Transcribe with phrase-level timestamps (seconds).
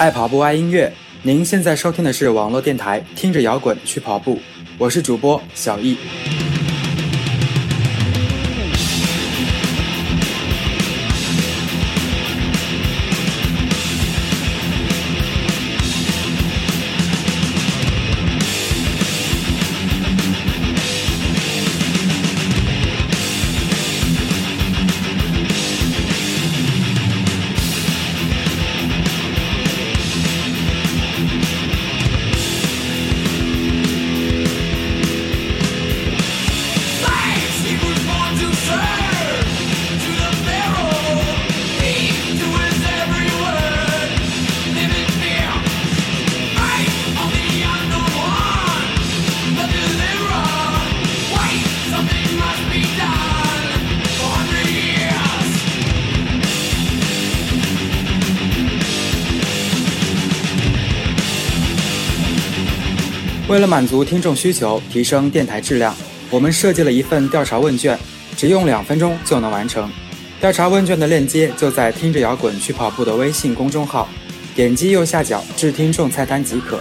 [0.00, 0.90] 爱跑步爱音乐，
[1.24, 4.40] 您现在收听的是网络电台，听着摇滚去跑步，
[4.78, 5.94] 我是主播小易。
[63.70, 65.94] 满足听众需求，提升电台质量，
[66.28, 67.96] 我们设计了一份调查问卷，
[68.36, 69.88] 只用两分钟就能完成。
[70.40, 74.08] 调查问卷的链接就在“听着摇滚去跑步”的微信公众号，
[74.56, 76.80] 点击右下角至听众菜单即可。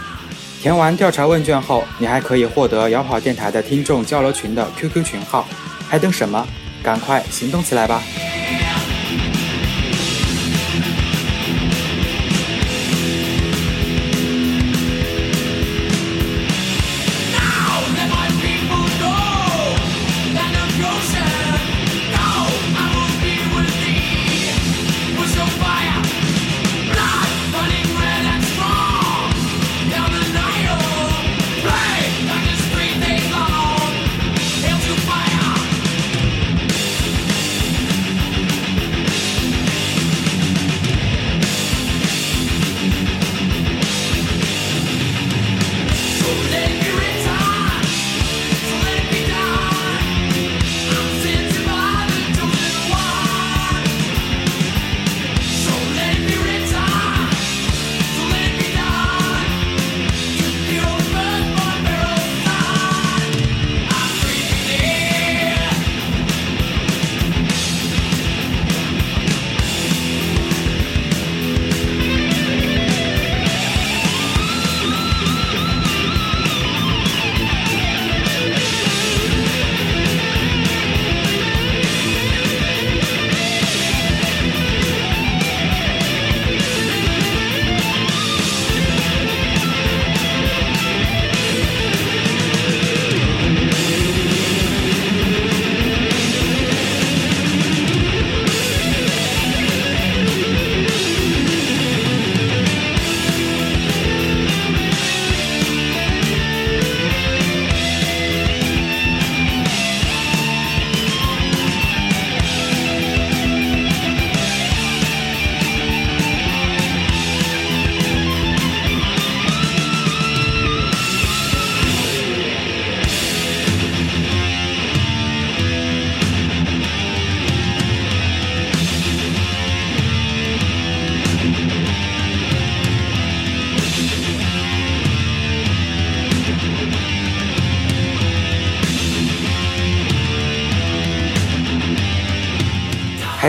[0.64, 5.48] 填完调查问卷后，你还可以获得摇跑电台的听众交流群的 QQ 群号，
[5.88, 6.44] 还等什么？
[6.82, 8.02] 赶快行动起来吧！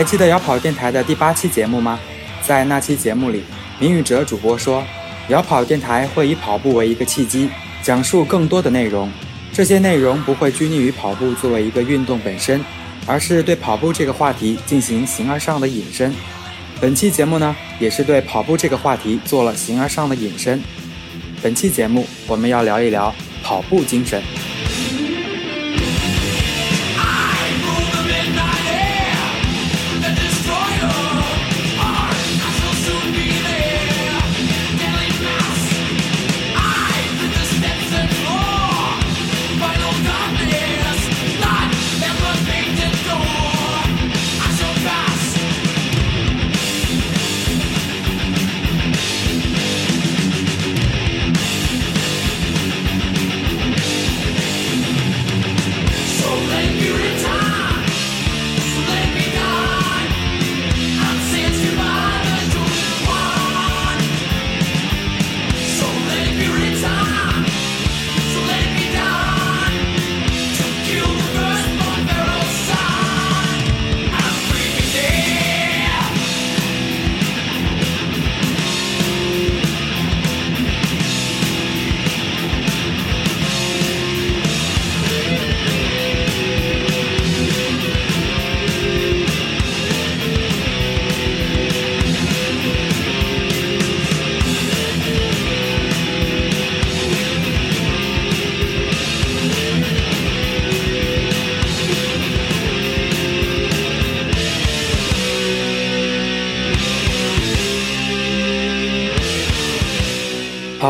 [0.01, 1.99] 还记得摇跑电台的第八期节目吗？
[2.41, 3.43] 在那期节目里，
[3.77, 4.83] 明宇哲主播说，
[5.27, 7.47] 摇跑电台会以跑步为一个契机，
[7.83, 9.11] 讲述更多的内容。
[9.53, 12.65] 这些内容不会拘泥于跑步作为一个运动本身，
[13.05, 16.11] 而是对跑步这个话题进行形而上的引申。
[16.79, 20.59] 本期节目呢，也是对跑步这个话题做了形而上的引申。
[21.43, 24.19] 本期节目我们要聊一聊跑步精神。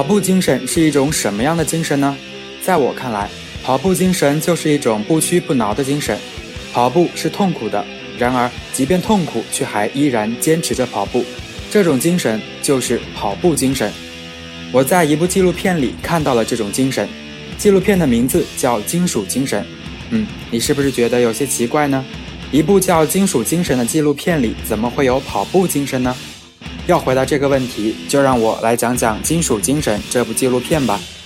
[0.01, 2.17] 跑步精神是一种什么样的精神呢？
[2.59, 3.29] 在我看来，
[3.63, 6.17] 跑步精神就是一种不屈不挠的精神。
[6.73, 7.85] 跑步是痛苦的，
[8.17, 11.23] 然而即便痛苦，却还依然坚持着跑步。
[11.69, 13.93] 这种精神就是跑步精神。
[14.71, 17.07] 我在一部纪录片里看到了这种精神，
[17.55, 19.61] 纪录片的名字叫《金属精神》。
[20.09, 22.03] 嗯，你是不是觉得有些奇怪呢？
[22.51, 26.15] 一部叫《金属精神》的纪录片里，怎么会有跑步精神呢？
[26.91, 30.99] 要回答这个问题，就让我来讲讲《金属精神》这部纪录片吧。《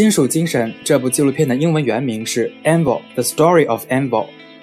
[0.00, 4.08] 金属精神》这部纪录片的英文原名是《Anvil: The Story of Anvil》。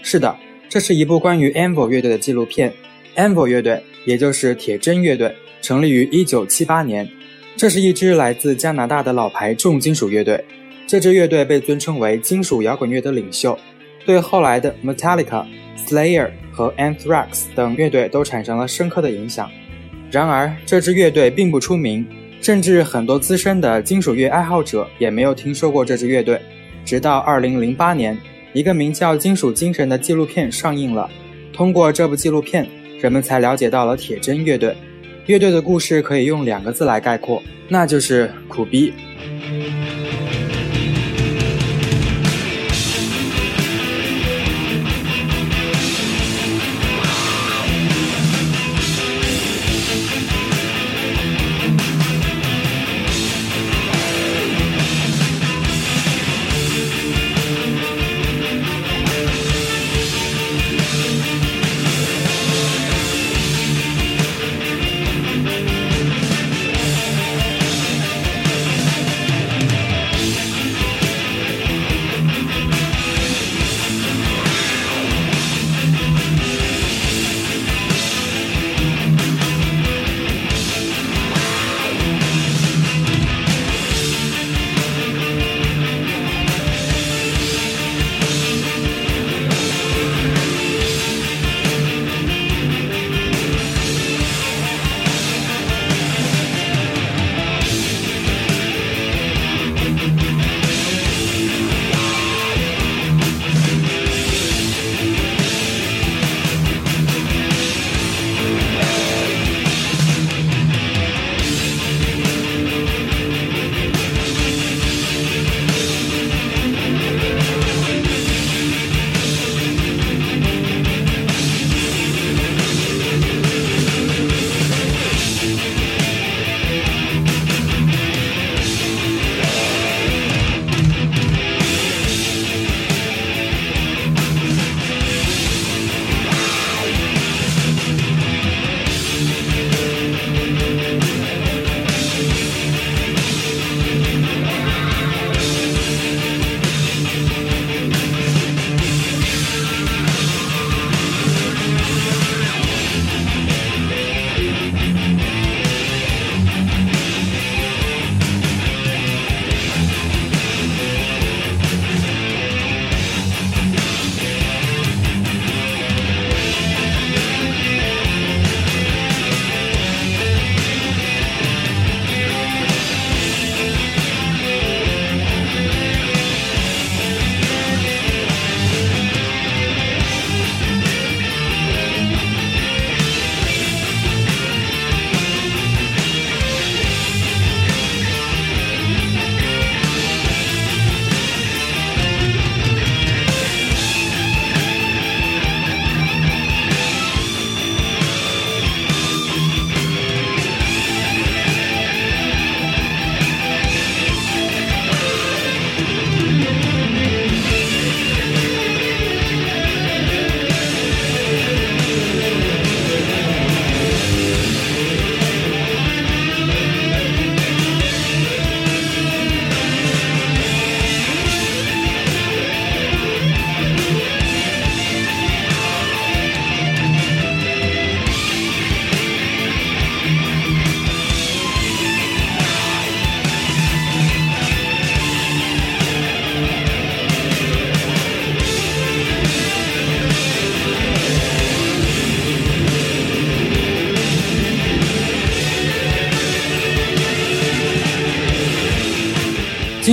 [0.01, 0.35] 是的，
[0.67, 2.73] 这是一部关于 Anvil 乐队的纪录片。
[3.15, 5.31] Anvil 乐队，也就是铁针乐队，
[5.61, 7.07] 成立于1978年。
[7.55, 10.43] 这是一支来自加拿大的老牌重金属乐队。
[10.87, 13.55] 这支乐队被尊称为金属摇滚乐的领袖，
[14.07, 15.45] 对后来的 Metallica、
[15.85, 19.51] Slayer 和 Anthrax 等乐队都产生了深刻的影响。
[20.09, 22.03] 然而，这支乐队并不出名。
[22.41, 26.39] 甚至很多资深的金属乐爱好者也没有听说过这支乐队。
[26.85, 28.17] 直到2008年，
[28.53, 31.09] 一个名叫《金属精神》的纪录片上映了。
[31.51, 32.65] 通过这部纪录片，
[33.01, 34.75] 人们才了解到了铁针乐队。
[35.25, 38.93] 乐队的故事可以用两个字来概括，那就是苦逼。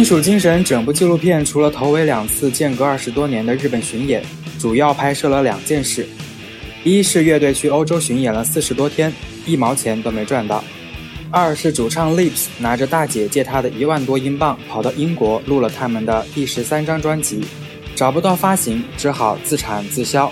[0.05, 4.23] 金属精神整部纪录片除了头尾两次间隔二十多年的日本巡演，
[4.59, 6.07] 主要拍摄了两件事：
[6.85, 9.11] 一是乐队去欧洲巡演了四十多天，
[9.47, 10.63] 一毛钱都没赚到；
[11.31, 17.41] 二是主唱 Lips 拿着大姐借他的一万多英镑，跑到英国录了他们的第十三张专辑，
[17.97, 20.31] 找不到发行，只好自产自销。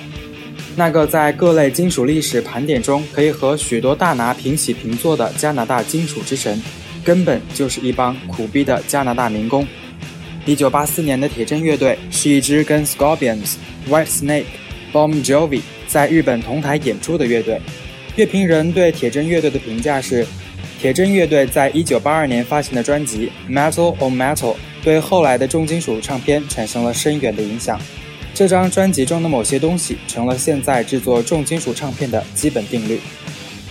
[0.77, 6.61] 那个在各类金属历史盘点中可以和许多大拿平起平坐的加拿大金属之神。
[7.05, 9.67] 根本就是一帮苦逼的加拿大民工。
[10.45, 13.55] 一九八四年的铁针乐队是一支跟 Scorpions、
[13.89, 14.45] White Snake、
[14.93, 17.61] Bon Jovi 在日本同台演出的乐队。
[18.17, 20.27] 乐评人对铁针乐队的评价是：
[20.81, 24.35] 铁针乐队在一九八二年发行的专辑《Metal on Metal》
[24.83, 27.81] 对后来的重金属唱片产生了深远的影响。
[28.35, 32.99] 这张专辑中的某些东西成了现在制作重金属唱片的基本定律。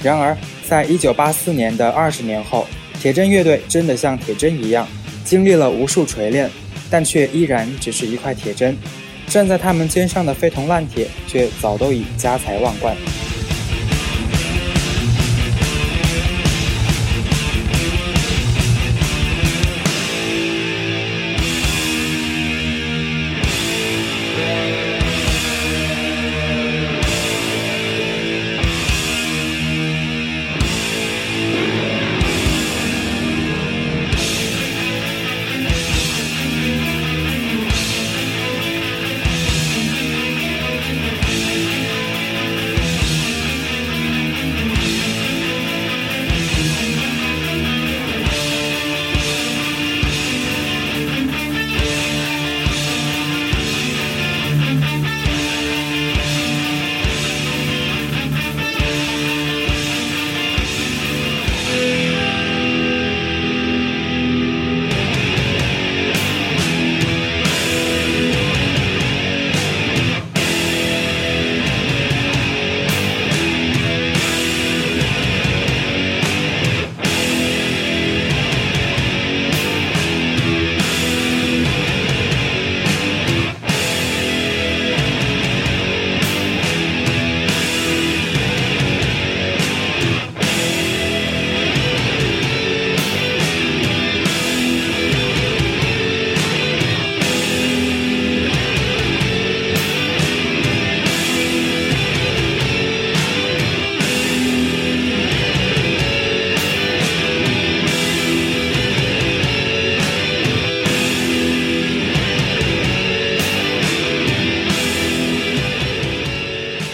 [0.02, 2.66] 然而，在一九八四年的二十年后，
[3.02, 4.88] 铁针乐队真的像铁针一样，
[5.26, 6.48] 经历了无数锤炼，
[6.88, 8.78] 但却依然只是一块铁针。
[9.26, 12.96] 站在他们肩上的废铜烂铁，却早都已家财万贯。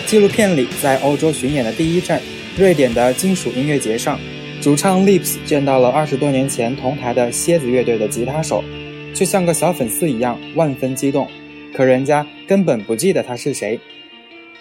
[0.07, 2.21] 纪录片里，在欧洲巡演的第一站，
[2.57, 4.17] 瑞典的金属音乐节上，
[4.61, 8.63] 主唱 Lips 见到了二十多年前同台的蝎子乐队的吉他手，
[9.13, 11.27] 就像个小粉丝一样，万分激动。
[11.73, 13.77] 可人家根本不记得他是谁。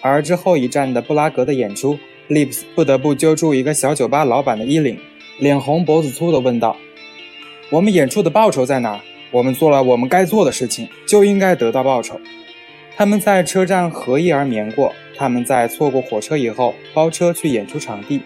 [0.01, 1.97] 而之后一站的布拉格的演出
[2.29, 4.99] ，Lips 不得不揪住一个小酒吧老板的衣领，
[5.39, 6.77] 脸红脖子粗地问道
[7.71, 9.01] ：“我们演出的报酬在哪？
[9.31, 12.21] 我们做了我们该做的事情，就应该得到报酬。”
[12.97, 14.93] 他们在车站合衣而眠过。
[15.19, 18.21] 他们在错过火车以后包车去演出场地，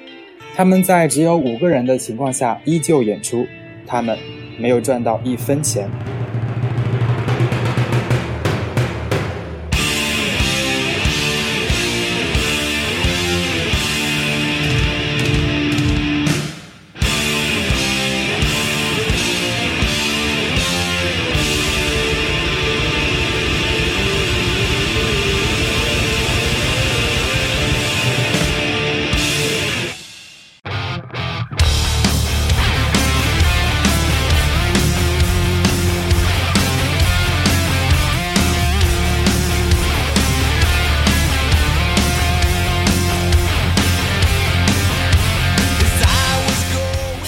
[0.55, 3.47] 他们在只有五个人的情况下依旧演出，
[3.87, 4.19] 他们
[4.59, 5.89] 没有赚到一分钱。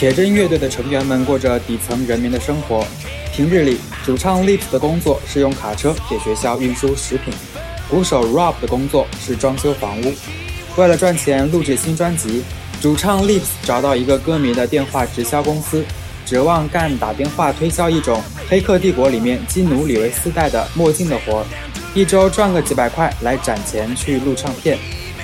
[0.03, 2.85] 铁针乐队的成员们过着底层人民的生活。
[3.33, 7.33] 平日里，主唱 Lips 的工作是用卡车给学校运输食品，
[7.89, 10.13] 鼓手 Rob 的工作是装修房屋。
[10.75, 12.43] 为了赚钱录制新专辑，
[12.81, 15.85] 主唱 Lips 找到一个歌迷的电话直销公司，
[16.27, 18.19] 指望干打电话推销一种
[18.49, 21.47] 《黑客帝国》里面基努里维斯戴的墨镜的活儿，
[21.95, 24.77] 一周赚个几百块来攒钱去录唱片。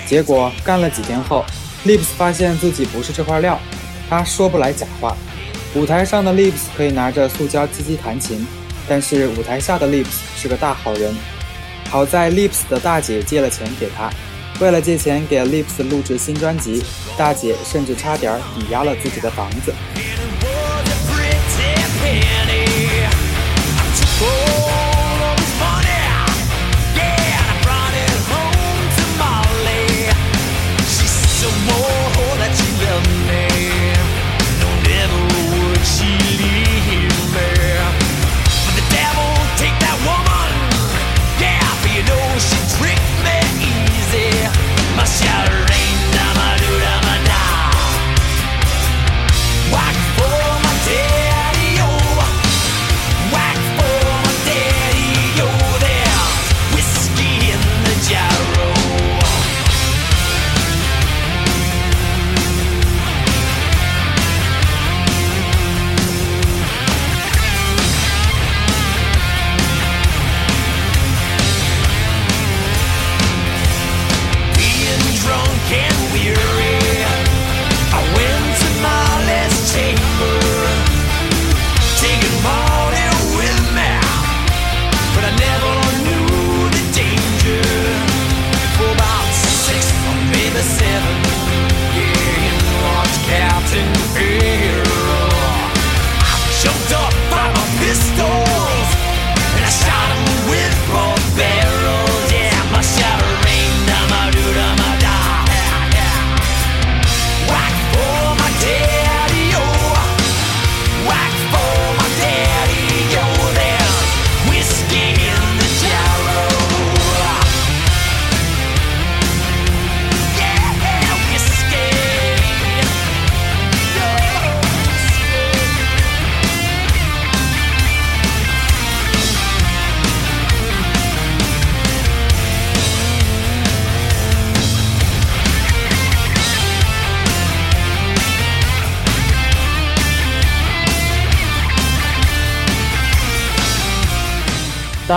[0.06, 1.44] 结果干了几天后
[1.84, 3.58] ，Lips 发现自己不是这块料。
[4.08, 5.16] 他说不来假话。
[5.74, 8.46] 舞台上的 Lips 可以拿着塑胶机器弹琴，
[8.88, 11.14] 但是舞台下的 Lips 是个大好人。
[11.90, 14.10] 好在 Lips 的大姐借了钱给他，
[14.60, 16.82] 为了借钱给 Lips 录制新专辑，
[17.16, 19.72] 大姐甚至差点抵押了自己的房子。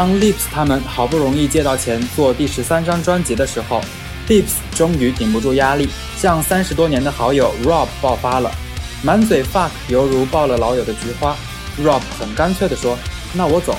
[0.02, 3.80] 当 Lips 他们好不容易借到钱做第十三张专辑的时候
[4.28, 5.88] ，Lips 终于顶不住压力，
[6.18, 8.52] 向三十多年的好友 Rob 爆发了，
[9.04, 11.38] 满嘴 fuck 犹如爆了老友的菊花。
[11.84, 12.98] Rob 很干脆地说
[13.32, 13.78] ：“那我走。”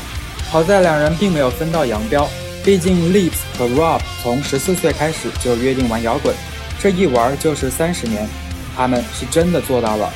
[0.49, 2.31] 好在两人并没有分道扬镳，
[2.63, 6.33] 毕竟 Lips 和 Rob 从十四岁开始就约定玩摇滚，
[6.79, 8.29] 这一玩就是三十年，
[8.77, 10.09] 他们是真的做到了。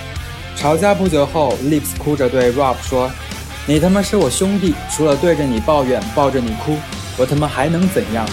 [0.54, 3.10] 吵架不久后，Lips 哭着对 Rob 说。
[3.68, 6.78] 你他妈是我兄弟，除了对着你抱怨、抱着你哭，
[7.16, 8.24] 我他妈还能怎样？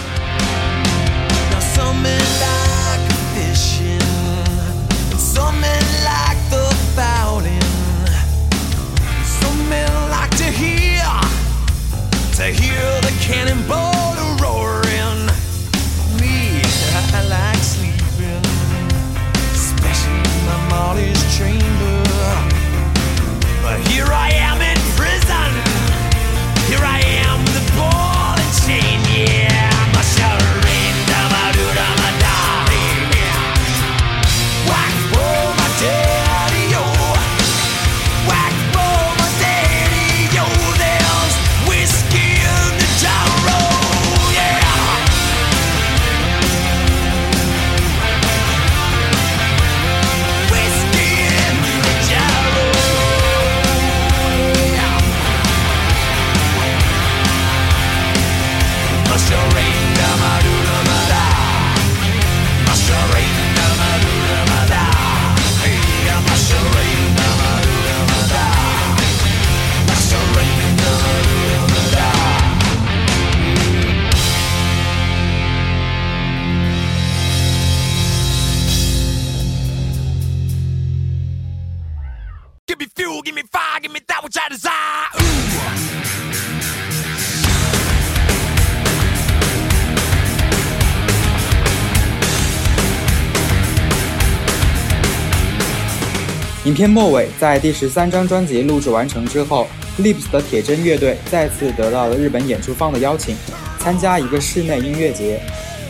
[96.74, 99.68] 影片末尾，在第十三张专辑录制完成之后
[100.00, 103.36] ，Lips 的铁针乐队再次得到了日本演出方的邀请，
[103.78, 105.40] 参加一个室内音乐节。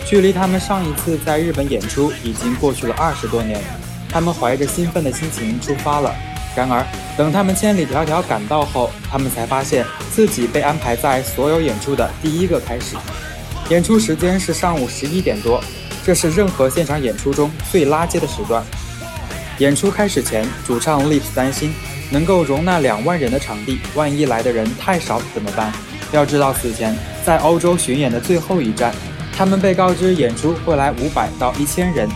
[0.06, 3.62] 距离他们上一次在日本演出已经过去了二十多年，
[4.10, 6.14] 他们怀着兴奋的心情出发了。
[6.54, 12.98] 然而，等他们千里迢迢赶到后，他们才发现自己被安排在所有演出的第一个开始。
[13.70, 15.64] 演出时间是上午十一点多，
[16.04, 18.62] 这是任何现场演出中最垃圾的时段。
[19.64, 21.74] 演出开始前，主唱 Lips 担心
[22.12, 25.72] 能够容纳两万人的场地，万一来的人太少怎么办？
[26.12, 26.94] 要知道，此前
[27.26, 28.94] 在欧洲巡演的最后一站，
[29.34, 32.10] 他们被告知演出会来五百到一千人，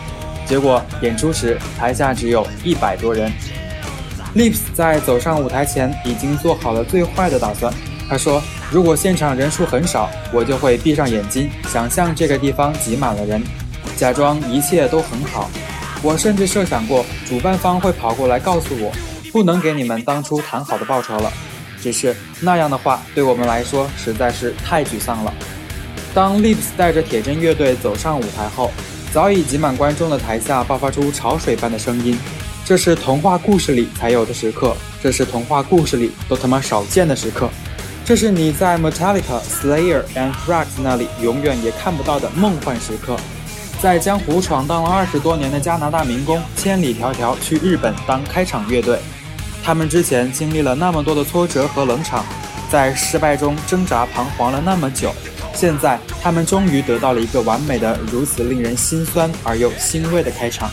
[0.46, 3.32] 结果演出时台下只有一百多人。
[4.36, 7.74] Lips 在走上舞台前已经做好了最坏的打算。
[8.10, 13.42] 他说：“如果现场人数很少，我就会闭上眼睛，想象这个地方挤满了人，
[13.96, 15.50] 假装一切都很好。”
[16.04, 18.92] 我甚至设想过，主办方会跑过来告诉我，
[19.32, 21.32] 不能给你们当初谈好的报酬了。
[21.82, 25.34] 只是那样的话，对我们来说实在是太沮丧了。
[26.14, 28.72] 当 Lips 带着铁针乐队走上舞台后，
[29.14, 32.18] 早已挤满观众的台下爆发出潮水般的声音。
[32.66, 37.50] 这是童话故事里才有的时刻，这是童话故事里都他妈少见的时刻，
[38.04, 43.18] 这是你在 Metallica、Slayer and Thrax 那里永远也看不到的梦幻时刻。
[43.80, 48.98] 在江湖闯荡了二十多年的加拿大民工，千里迢迢去日本当开场乐队。
[49.64, 52.26] 他们之前经历了那么多的挫折和冷场，
[52.72, 55.14] 在失败中挣扎彷徨了那么久，
[55.54, 60.72] 现在他们终于得到了一个完美的、如此令人心酸而又欣慰的开场。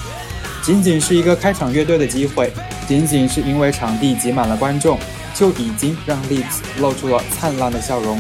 [0.63, 2.51] 仅仅是一个开场乐队的机会，
[2.89, 4.99] 仅仅是因为场地挤满了观众，
[5.35, 8.19] 就已经让 Lips 露出了灿烂的笑容。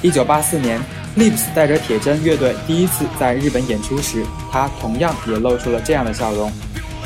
[0.00, 0.80] 一九八四年。
[1.16, 6.50] Lips 带着铁针乐队第一次在日本演出时，他同样也露出了这样的笑容，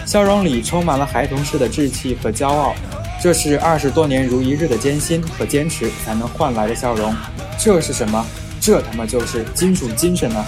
[0.06, 2.72] 笑容里充满了孩童式的稚气和骄傲。
[3.20, 7.12] 这是二十多年如一日的艰辛和坚持才能换来的笑容。
[7.58, 8.24] 这是什么？
[8.60, 10.44] 这他妈就是金属精神啊！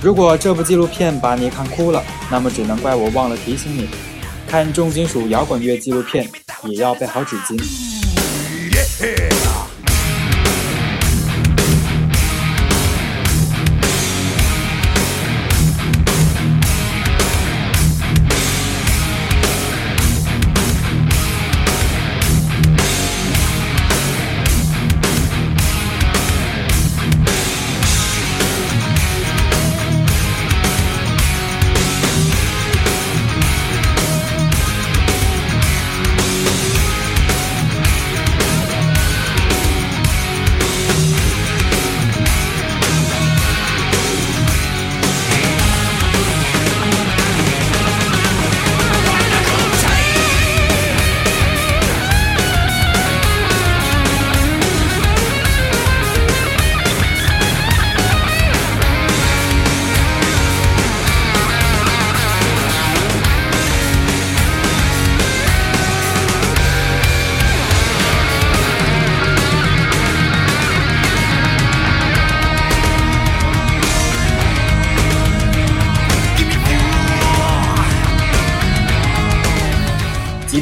[0.00, 3.88] 如果这部纪录片把你看哭了，那么只能怪我忘了提醒你，
[4.46, 6.28] 看重金属摇滚乐纪录片
[6.64, 7.60] 也要备好纸巾。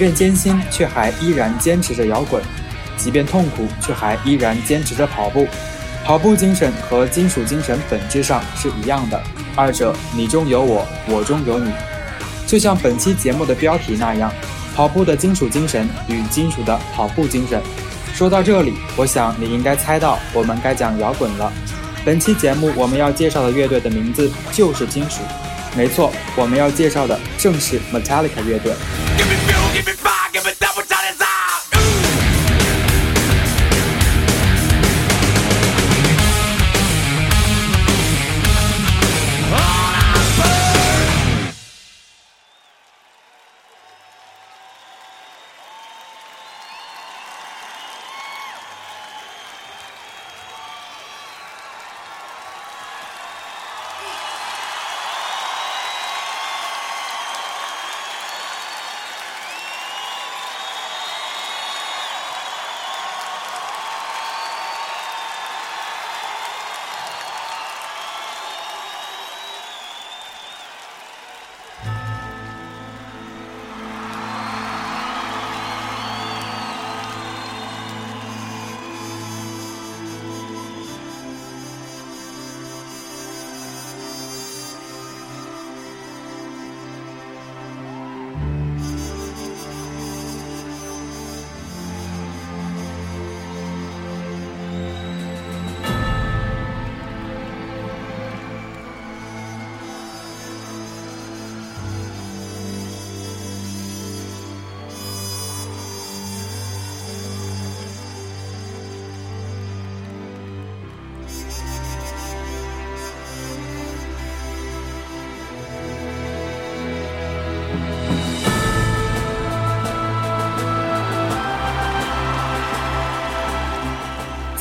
[0.02, 2.42] 即便艰辛，却还依然坚持着摇滚；
[2.96, 5.46] 即便痛苦，却还依然坚持着跑步。
[6.04, 9.22] 跑步精神和金属精神本质上是一样的，
[9.54, 11.70] 二者你中有我，我中有你。
[12.48, 14.32] 就像本期节目的标题那样，
[14.74, 17.62] 跑步的金属精神与金属的跑步精神。
[18.12, 21.52] 说到这里，我想你应该猜到我们该讲摇滚了。
[22.04, 25.20] 本期节目我们要介绍的乐队的名字就是金属，
[25.76, 28.72] 没错，我们要介绍的正是 Metallica 乐队。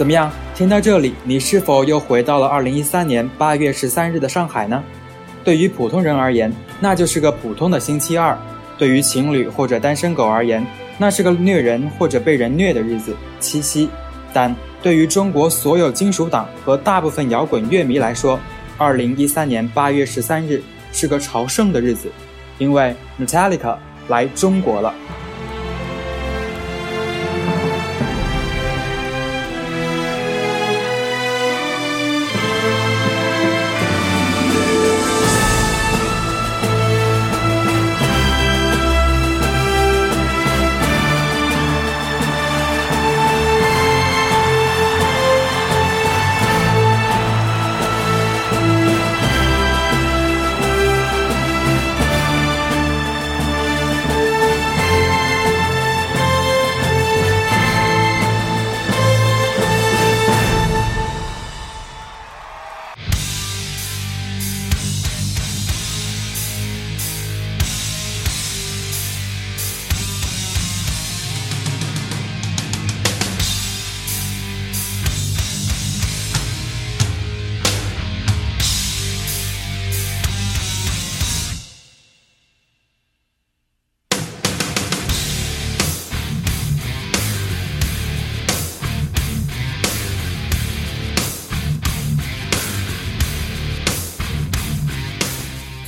[0.02, 0.32] 怎么样？
[0.56, 4.84] 听到这里，你是否又回到了二零一三年八月十三日的上海呢？
[5.44, 8.36] 对于普通人而言，那就是个普通的星期二；
[8.80, 10.66] 对于情侣或者单身狗而言，
[10.98, 13.88] 那是个虐人或者被人虐的日子——七夕。
[14.34, 18.40] 但对于中国所有金属党和大部分摇滚乐迷来说，
[18.80, 22.12] 二零一三年八月十三日是个朝圣的日子，
[22.58, 24.92] 因为 Metallica 来中国了。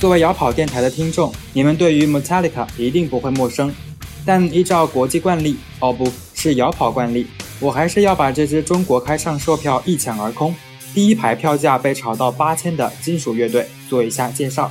[0.04, 3.74] 作为摇跑电台的听众，你们对于 Metallica 一定不会陌生。
[4.22, 7.26] 但依照国际惯例，哦，不是摇跑惯例，
[7.58, 10.54] 我还是要把这支中国开唱售票一抢而空、
[10.92, 14.70] 第一排票价被炒到八千的金属乐队做一下介绍。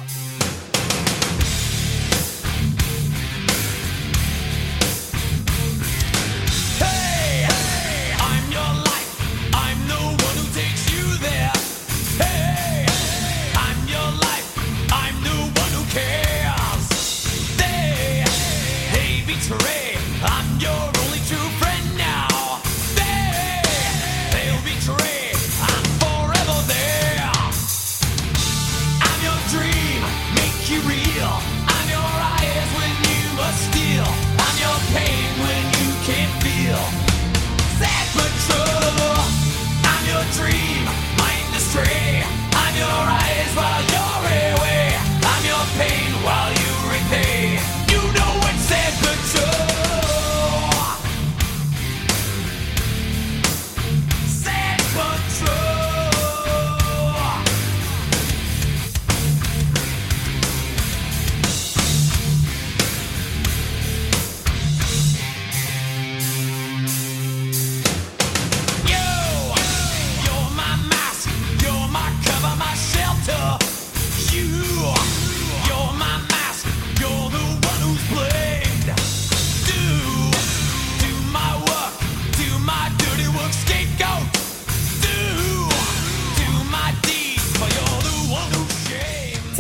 [19.52, 19.73] It's.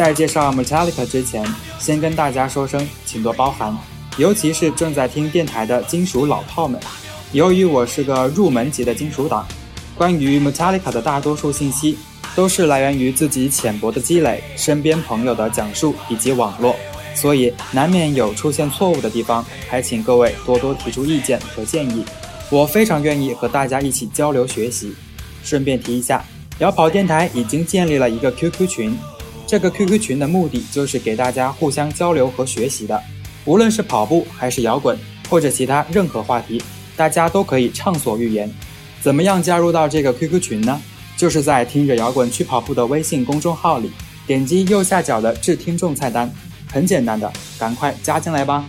[0.03, 1.41] 在介绍 Metallica 之前，
[1.79, 3.73] 先跟大家说声请多包涵，
[4.17, 6.77] 尤其是正在听电台的金属老炮们。
[7.31, 9.47] 由于我是个入门级的金属党，
[9.95, 11.97] 关于 Metallica 的大多数信息
[12.35, 16.75] 都是来源于自己浅薄的积累、身边朋友的讲述以及网络，
[17.15, 22.03] 所以难免有出现错误的地方，还请各位多多提出意见和建议。
[22.49, 24.93] 我非常愿意和大家一起交流学习。
[25.45, 26.21] 顺便提一下，
[26.59, 28.97] 摇跑电台已经建立了一个 QQ 群，
[29.53, 32.99] 这个 QQ 群的目的就是给大家互相交流和学习的。
[33.45, 34.97] 无论是跑步还是摇滚，
[35.29, 36.59] 或者其他任何话题，
[36.97, 38.51] 大家都可以畅所欲言。
[38.99, 40.81] 怎么样加入到这个 QQ 群呢？
[41.15, 43.91] 就是在听着摇滚去跑步的微信公众号里，
[44.25, 46.27] 点击右下角的致听众菜单，
[46.71, 48.65] 很简单的，赶快加进来吧。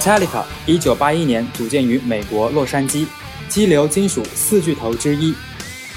[0.00, 3.04] Metallica 一九八一年组建于美国洛杉矶，
[3.50, 5.34] 激流金属四巨头之一，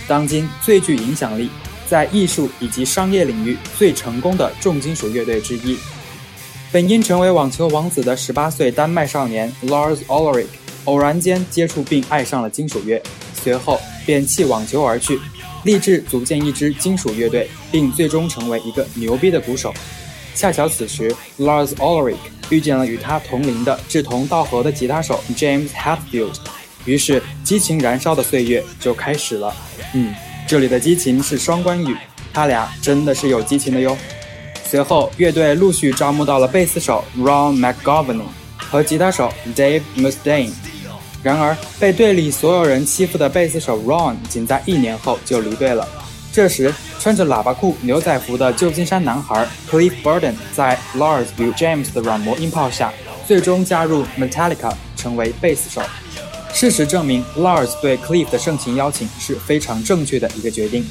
[0.09, 1.49] 当今最具影响力，
[1.87, 5.77] 在艺术以及商业领域最成功的重金属乐队之一。
[6.69, 10.47] 本应成为网球王子的十八岁丹麦少年 Lars Ulrich，
[10.83, 13.01] 偶然间接触并爱上了金属乐，
[13.41, 15.17] 随后便弃网球而去，
[15.63, 19.73] 立志组建一支金属乐队，并最终成为一个牛逼的鼓手。
[20.35, 22.15] 恰巧此时，Lars Ulrich
[22.53, 26.35] 遇见了与他同龄的志同道合的吉他手 James Hetfield，
[26.85, 29.51] 于是激情燃烧的岁月就开始了。
[29.93, 30.13] 嗯，
[30.47, 31.97] 这里的激情是双关语，
[32.31, 33.97] 他俩真的是有激情的哟。
[34.63, 38.21] 随后，乐队陆续招募到了贝斯手 Ron McGovern
[38.57, 40.51] 和吉他手 Dave Mustaine。
[41.23, 45.87] 然而，被队里所有人欺负的贝斯手 Ron 仅在一年后就离队了。
[46.31, 52.93] 这时，穿着喇叭裤、牛仔服的旧金山男孩 Cliff Burden 在 Lars View James 的软磨硬泡下，
[53.27, 55.81] 最终加入 Metallica 成为贝斯手。
[56.53, 60.85] 事实证明，Lars 对 Cliff 的盛情邀请是非常正确的一个决定。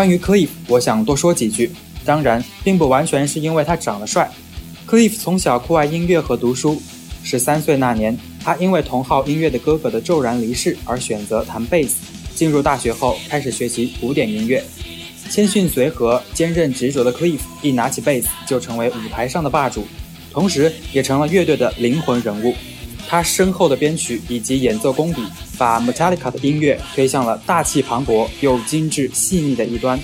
[0.00, 1.70] 关于 Cliff，我想多说几句。
[2.06, 4.30] 当然，并不完全是因为他长得帅。
[4.88, 6.80] Cliff 从小酷爱音乐和读书。
[7.22, 11.96] 十三岁那年，他因为同好音乐的哥哥的骤然离世而选择弹贝斯。
[12.34, 14.64] 进入大学后，开始学习古典音乐。
[15.28, 19.86] 谦逊随和、坚韧执着的 Cliff 一拿起贝斯就成为舞台上的霸主，
[20.32, 22.54] 同时也成了乐队的灵魂人物。
[23.10, 25.20] 他深厚的编曲以及演奏功底，
[25.58, 29.98] 把 Metallica 的音乐推向了大气磅礴又精致细腻的一端。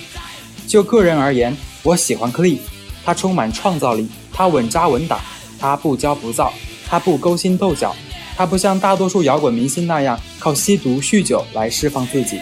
[0.67, 2.57] 就个人而言，我喜欢 Cliff，
[3.05, 5.21] 他充满创造力，他稳扎稳打，
[5.57, 6.53] 他不骄不躁，
[6.85, 7.95] 他不勾心斗角，
[8.35, 12.37] 他不像大多数摇滚明星那样靠吸毒酗酒来释放自己，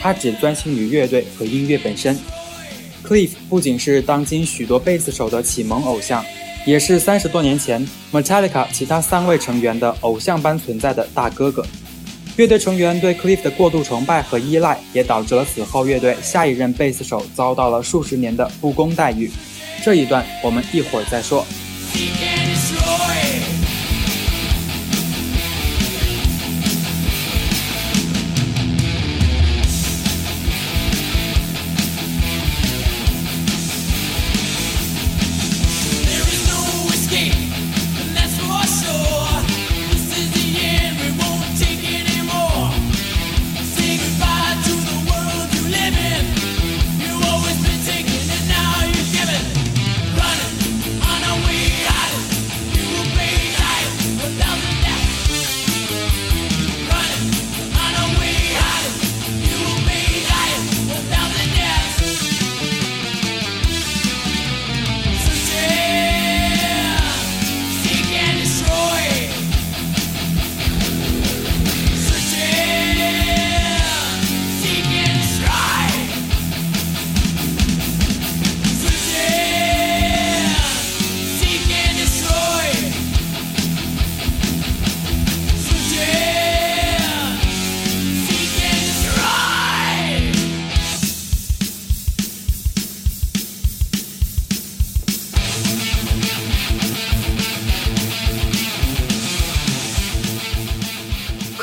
[0.00, 2.16] 他只专心于乐队和音乐本身。
[3.04, 6.24] Cliff 不仅是当今许多贝斯手的启蒙偶像。
[6.64, 11.64] 也是三十多年前 Metallica 其他三位成员的偶像般存在的大哥哥。
[12.36, 19.30] 乐队成员对 Cliff 的过度崇拜和依赖，也导致了此后乐队下一任贝斯手遭到了数十年的不公待遇。
[19.84, 21.46] 这一段我们一会儿再说。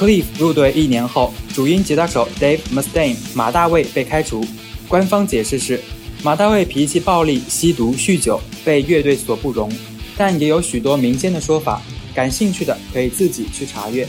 [0.01, 4.43] Cliff 入队一年后，主音吉他手 Dave Mustaine 马大卫被开除。
[4.87, 5.79] 官方解释是，
[6.23, 9.71] 马大卫脾气暴戾、吸毒、酗酒，被乐队所不容。
[10.17, 11.79] 但也有许多民间的说法，
[12.15, 14.07] 感兴趣的可以自己去查阅。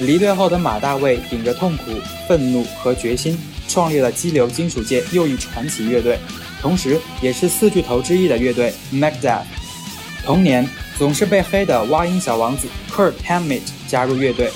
[0.00, 1.84] 离队后的马大卫顶着痛苦、
[2.28, 6.18] 愤怒和决心，创立了激流金属界又一传奇乐队，
[6.60, 9.44] 同时也是四巨头之一的乐队 Megadeth。
[10.26, 10.68] 同年，
[10.98, 14.50] 总是被黑的蛙音小王子 Kurt Hammett 加入乐队。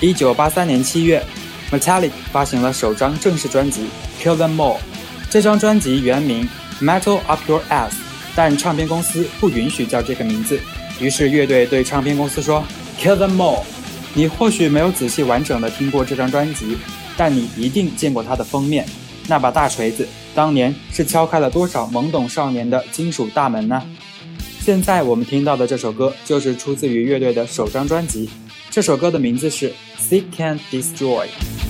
[0.00, 1.22] 一九八三年七月
[1.70, 3.82] ，Metallic 发行了首张正式专辑
[4.24, 4.76] 《Kill Them All》。
[5.28, 6.48] 这张专辑原名
[6.82, 7.90] 《Metal Up Your Ass》，
[8.34, 10.58] 但唱片公司不允许叫这个名字。
[11.00, 12.64] 于是乐队对唱片公司说
[12.98, 13.62] ：“Kill Them All。”
[14.14, 16.78] 你或许没有仔细完整的听过这张专辑，
[17.14, 18.86] 但你一定见过它的封面。
[19.28, 23.82] 那把大锤子当年是敲开了多少懵懂少年的金属大门呢？
[24.60, 28.30] 现在我们听到的这首歌就是出自于乐队的首张专辑。
[28.70, 29.72] 这首歌的名字是。
[29.98, 31.69] Seek and destroy.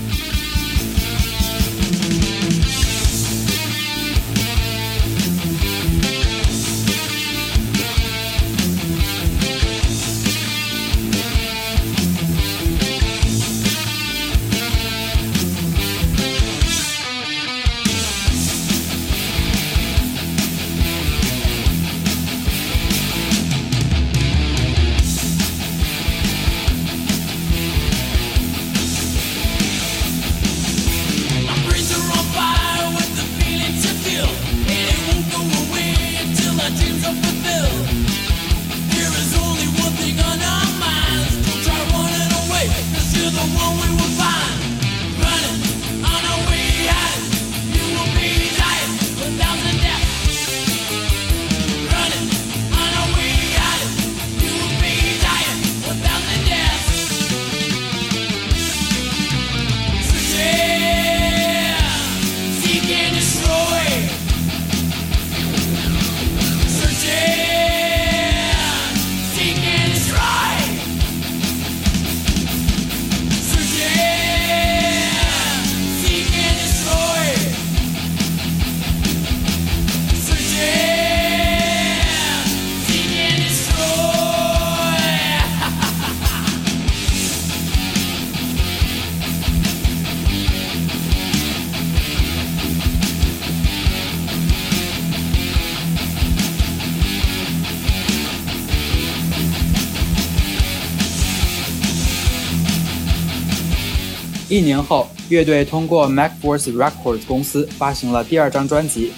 [104.61, 109.11] 一年后，乐队通过 MacForce Records 公司发行了第二张专辑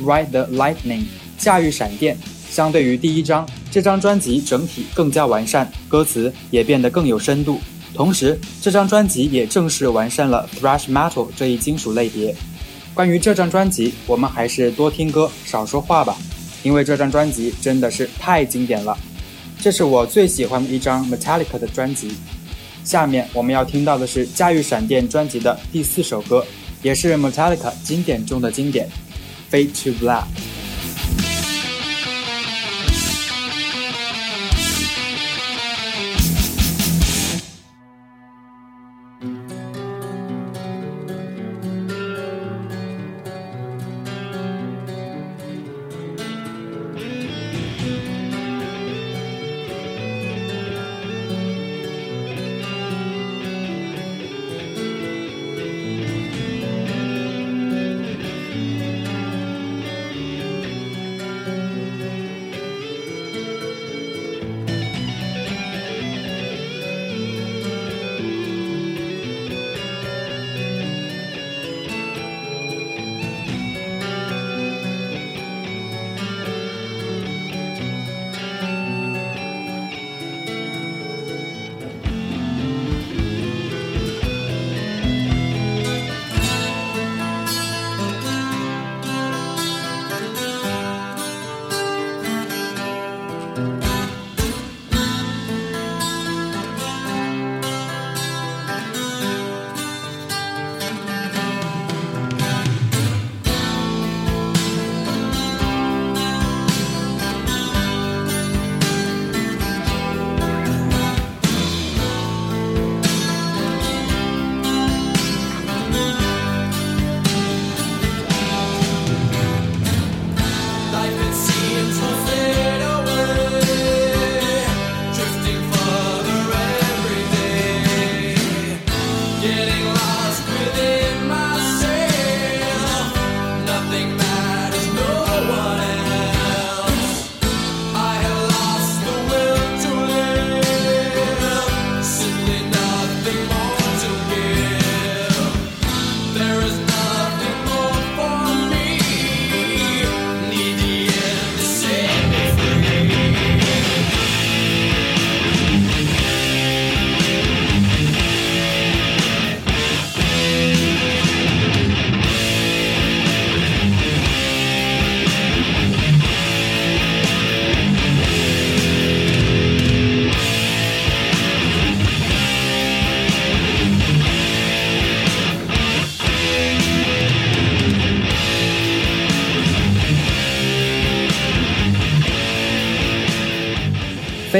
[0.04, 1.00] 《Ride the Lightning》，
[1.38, 2.14] 驾驭闪电。
[2.50, 7.58] 相对于第一张，这张专辑整体更加完善，歌词也变得更有深度。
[7.94, 12.36] 同时，这张专辑也正式完善了 Thrash Metal 这一金属类别。
[12.92, 16.18] 关于这张专辑，我们还是多听歌，少说话吧，
[16.62, 18.94] 因为这张专辑真的是太经典了。
[19.58, 22.12] 这是我最喜欢的一张 Metallica 的专辑。
[22.84, 26.44] 下面我们要听到的是《驾驭闪电》专辑的第四首歌，
[26.82, 28.88] 也是 Metallica 经典中的经典，
[29.54, 30.22] 《Fade to Black》。《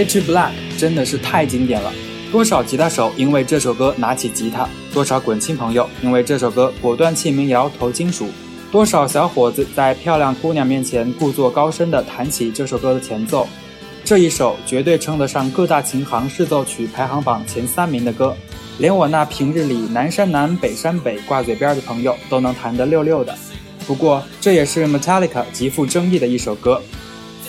[0.03, 0.51] Fade to Black》
[0.81, 1.93] 真的是太经典了，
[2.33, 8.29] 多少吉他手因为这首歌拿起吉他，多少滚青朋友因为这首歌果断弃民谣投金属，
[8.73, 13.47] 多少小伙子在漂亮姑娘面前故作高深地弹起这首歌的前奏。
[14.05, 18.37] 这一首绝对称得上各大琴行试奏曲排行榜前三名的歌，
[18.79, 23.33] 连我那平日里南山南北山北挂嘴边的朋友都能弹得溜溜的。
[23.87, 26.83] 不过这也是 Metallica 极富争议的一首歌，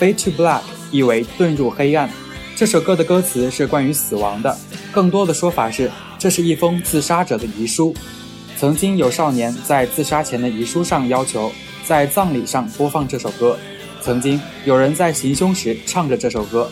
[0.00, 0.58] Fade to Black》
[0.92, 2.08] 意为遁入黑暗。
[2.56, 4.56] 这首歌的歌词是关于死亡的，
[4.92, 7.92] 更多的说法是，这是一封自杀者的遗书。
[8.56, 11.50] 曾经有少年在自杀前的遗书上要求
[11.84, 13.58] 在葬礼上播放这首歌，
[14.00, 16.70] 曾经有人在行凶时唱着这首歌，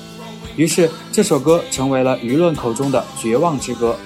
[0.55, 3.99] 于是这首歌成为了舆论口中的绝望之歌。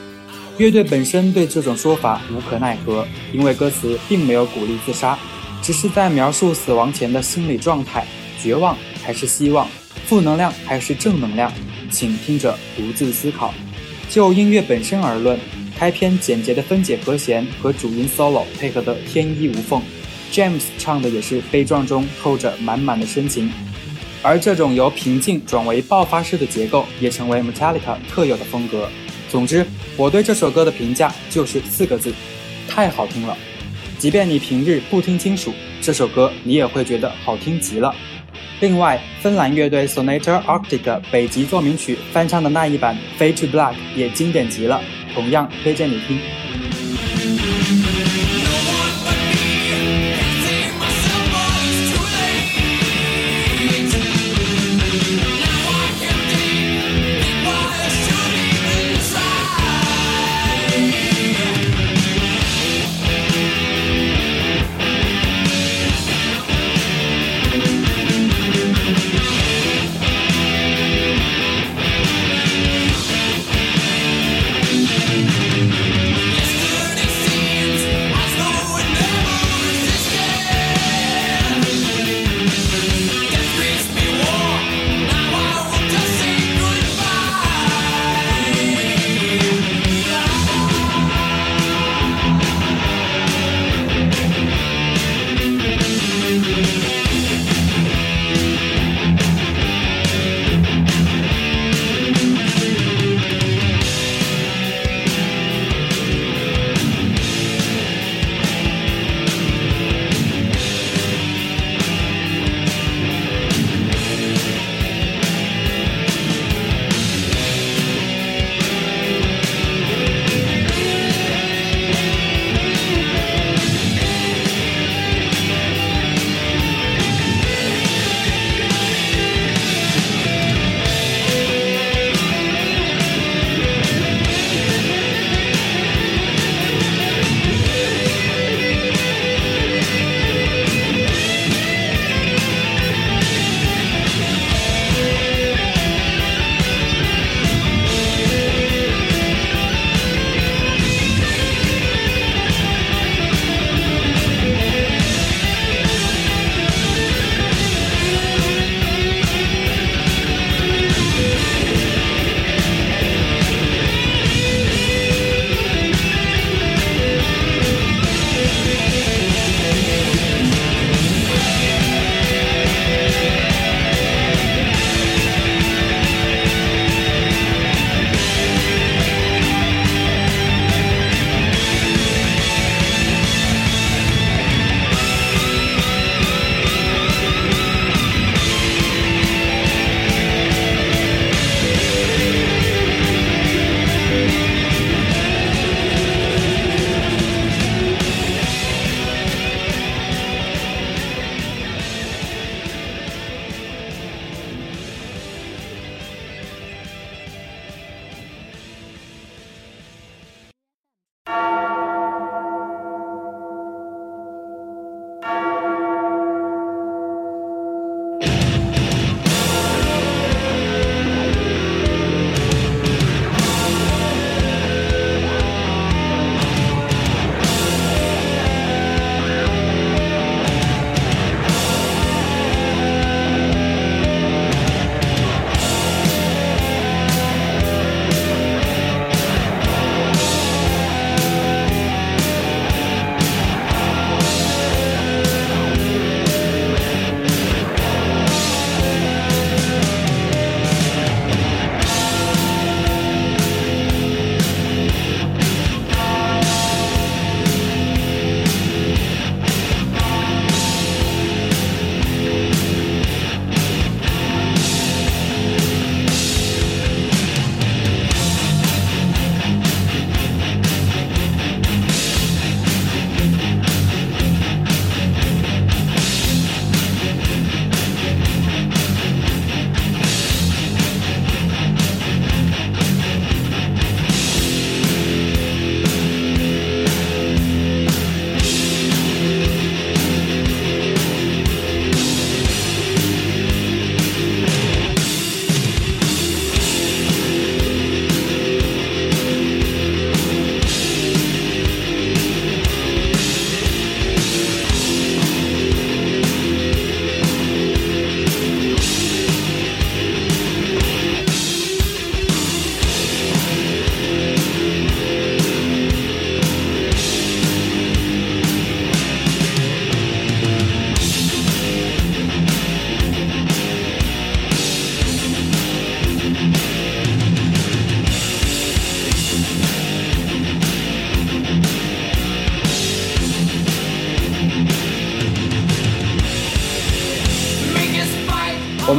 [0.57, 5.18] 乐队本身对这种说法无可奈何，因为歌词并没有鼓励自杀，
[5.61, 8.07] 只是在描述死亡前的心理状态：
[8.43, 8.74] 绝望
[9.05, 9.68] 还是希望？
[10.07, 11.53] 负能量还是正能量？
[11.91, 13.53] 请听者独自思考。
[14.09, 15.39] 就音乐本身而论，
[15.76, 19.82] 开篇简洁的分解和弦和主音 solo 配合的天衣无缝
[20.32, 23.51] ，James 唱的也是悲壮中透着满满的深情。
[24.22, 28.89] 而这种由平静转为爆发式的结构，也成为 Metallica 特有的风格。
[29.28, 29.66] 总之，
[29.97, 32.12] 我对这首歌的评价就是四个字：
[32.68, 33.37] 太好听了。
[33.99, 37.95] 即便你平日不听金属，这首歌你也会觉得好听极了。
[38.61, 44.81] 另外，芬兰乐队 Sonata Arctic 北极奏鸣曲翻唱的那一版《Fade to Black》也经典极了，
[45.15, 46.19] 同样推荐你听。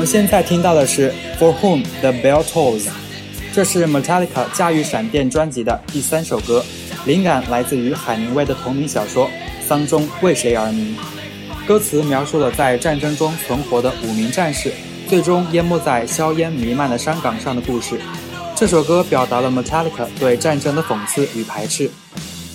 [0.07, 2.83] 现在听到的是《For Whom the Bell Tolls》，
[3.53, 6.63] 这是 Metallica 驾驭闪电专辑的第三首歌，
[7.05, 9.27] 灵感来自于海明威的同名小说
[9.67, 10.95] 《丧钟为谁而鸣》。
[11.67, 14.71] 歌词描述了在战争中存活的五名战士，
[15.09, 17.99] 最终淹没在硝烟弥漫的山岗上的故事。
[18.55, 21.91] 这首歌表达了 Metallica 对战争的讽刺与排斥。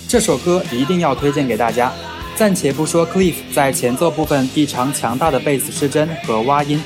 [0.09, 1.93] 这首歌一定要推荐给大家。
[2.35, 6.81] 暂且不说 Cliff 在前奏部分异常强大的贝斯失真和挖音。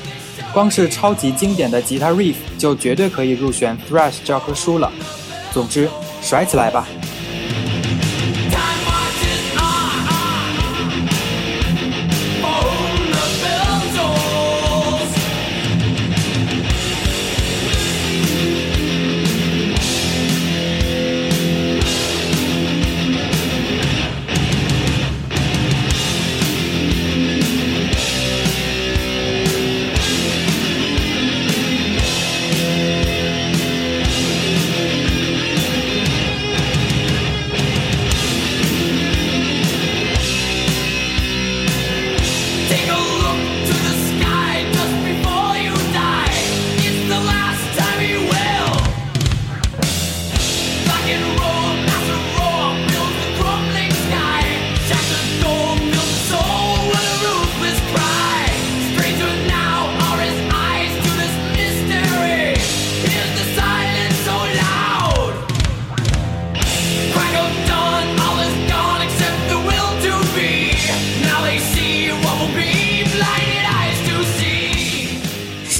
[0.58, 4.90] 光是超级经典的吉他 riff 就绝对可以入选 thrash 教科书了。
[5.52, 5.88] 总之，
[6.20, 6.84] 甩起来吧！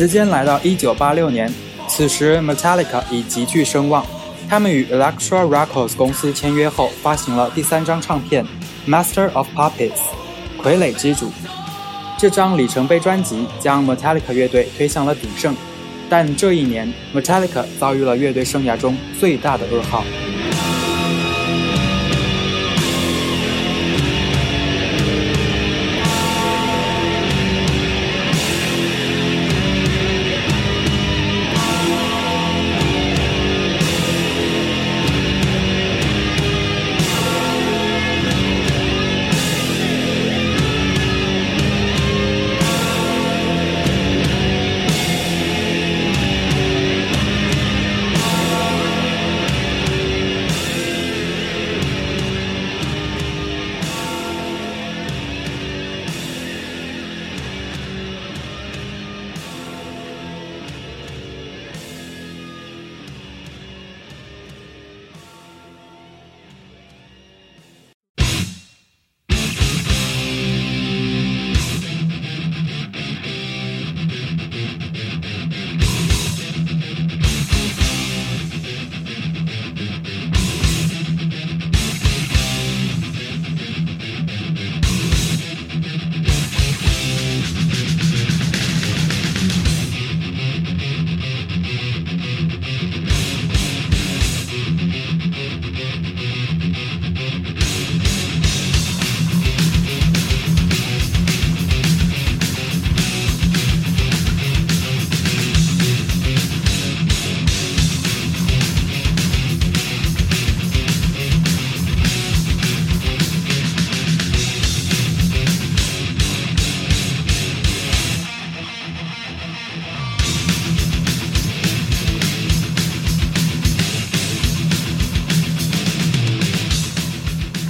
[0.08, 1.52] 时间来到一九八六年，
[1.86, 4.02] 此时 Metallica 已极具声望。
[4.48, 8.42] 他们与 Electra Records 公司签约后，发行了第三张唱片
[8.90, 9.90] 《Master of Puppets》
[10.64, 11.30] （傀儡之主）。
[12.16, 15.54] 这张里程碑专辑将 Metallica 乐队推向了鼎盛。
[16.08, 20.02] 但这一年，Metallica 遭遇了乐队生涯中最大的噩耗。《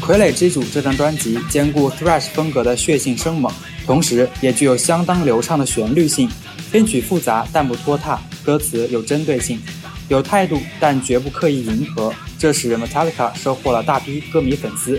[0.08, 3.52] 傀儡之主》这张专辑兼顾 thrash 风格的血性生猛，
[3.84, 6.26] 同时也具有相当流畅的旋律性。
[6.72, 9.60] 编曲复杂但不拖沓，歌词有针对性，
[10.08, 14.98] 有态度但绝不刻意迎合，这使 Metallica 收获了大批歌迷粉丝。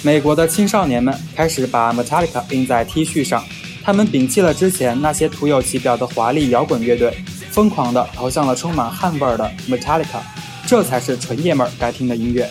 [0.00, 3.44] 美国的青少年们开始把 Metallica 印在 T 恤上，
[3.84, 7.14] 他们摒弃了之前那些徒有其表的华丽摇滚乐队，
[7.50, 10.22] 疯狂地投向了充满汗味儿的 Metallica，
[10.66, 12.48] 这才是纯爷们儿该听的音乐。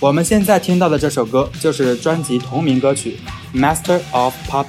[0.00, 3.18] 我们现在听到的这首歌就是专辑同名歌曲
[3.58, 4.64] 《Master of Puppets》，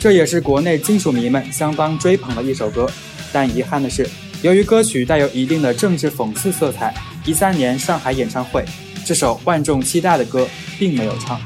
[0.00, 2.90] 这也是国内金属迷们相当追捧的一首歌。
[3.32, 4.04] 但遗憾的是，
[4.42, 6.92] 由于歌曲带有一定的政治讽刺色彩，
[7.24, 8.64] 一三年上海演唱会，
[9.06, 11.40] 这首万众期待的歌并没有唱。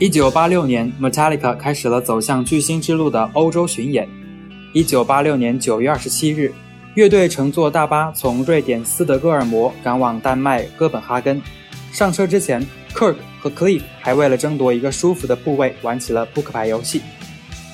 [0.00, 4.08] 一九八六年，Metallica 开始了走向巨星之路的欧洲巡演。
[4.72, 6.54] 一九八六年九月二十七日，
[6.94, 11.42] 乐队乘坐大巴从瑞典斯德哥尔摩赶往丹麦哥本哈根。
[11.92, 17.02] 上车之前，Kirk 和 Cliff 还为了争夺一个舒服的部位玩起了扑克牌游戏。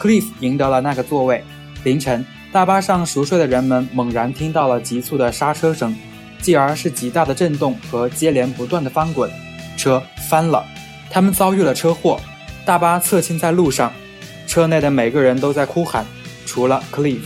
[0.00, 1.44] Cliff 赢得了那个座位。
[1.84, 5.94] 凌晨，大巴上熟睡的人们猛然听到了急促的刹车声，
[6.42, 9.30] 继而是极大的震动和接连不断的翻滚，
[9.76, 10.66] 车翻了。
[11.10, 12.20] 他们遭遇了车祸，
[12.64, 13.92] 大巴侧倾在路上，
[14.46, 16.04] 车内的每个人都在哭喊，
[16.44, 17.20] 除了 Cliff。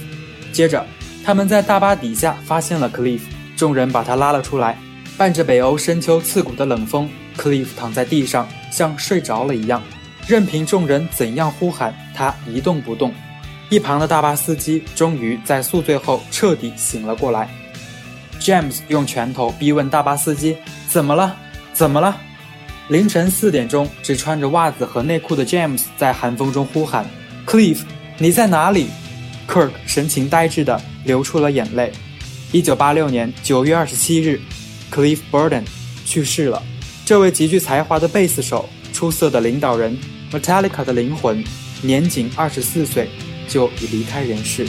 [0.52, 0.84] 接着，
[1.24, 3.20] 他们在大巴底下发现了 Cliff，
[3.56, 4.78] 众人把他拉了出来。
[5.16, 9.82] 伴着北欧深秋刺骨的冷风，Cliff 躺在地上，像睡着了一样，
[10.26, 13.12] 任凭众人怎样呼喊，他一动不动。
[13.68, 17.48] 一旁的大巴司机终于在宿醉后彻底醒了过来。
[18.40, 20.56] James 用拳头逼问大巴司机
[20.88, 21.36] ：“怎么了？
[21.74, 22.16] 怎么了？”
[22.90, 27.08] 凌晨四点钟，只穿着袜子和内裤的 James 在寒风中呼喊
[27.46, 27.78] ：“Cliff，
[28.18, 28.88] 你在哪里
[29.46, 31.92] ？”Kirk 神情呆滞地流出了眼泪。
[32.50, 34.40] 一九八六年九月二十七日
[34.90, 35.62] ，Cliff Burton
[36.04, 36.60] 去世了。
[37.04, 39.96] 这位极具才华的贝斯手、出色的领导人、
[40.32, 41.44] Metallica 的灵魂，
[41.82, 43.08] 年仅二十四岁
[43.46, 44.66] 就已离开人世。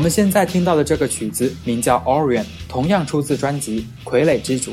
[0.00, 4.72] 我们现在听到的这个曲子名叫《Orion》，同样出自专辑《傀儡之主》。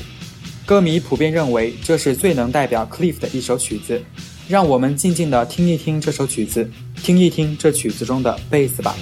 [0.66, 4.02] 歌迷普遍认为这是最能代表 Cliff 的一首曲子。
[4.48, 6.72] 让我们静静地听一听这首曲子，
[7.04, 8.96] 听一听这曲子中的贝斯吧。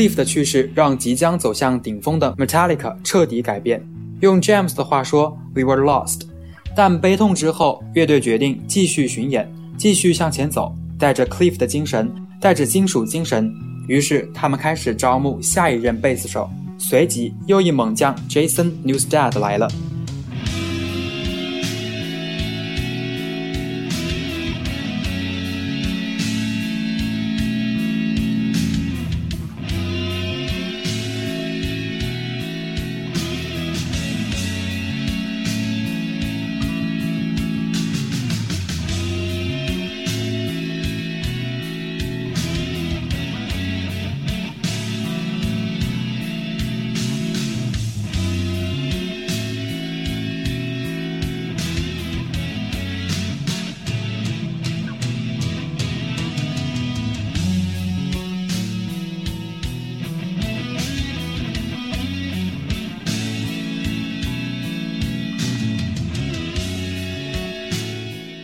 [0.00, 3.86] Cliff 的去世让即将走向顶峰的 Metallica 彻底改变。
[4.20, 6.22] 用 James 的话说，We were lost。
[6.74, 13.52] 但悲痛之后，乐队决定继续巡演，继续向前走，带着 Cliff 的精神，带着金属精神。
[13.88, 16.48] 于是他们开始招募下一任贝斯手。
[16.78, 19.68] 随即，又一猛将 Jason Newsted 来了。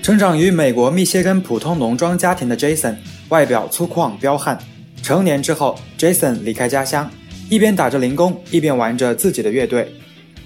[0.06, 2.94] 成长于美国密歇根普通农庄家庭的 Jason，
[3.28, 4.56] 外表粗犷彪悍。
[5.02, 7.10] 成年之后，Jason 离开家乡，
[7.50, 9.92] 一边打着零工，一边玩着自己的乐队。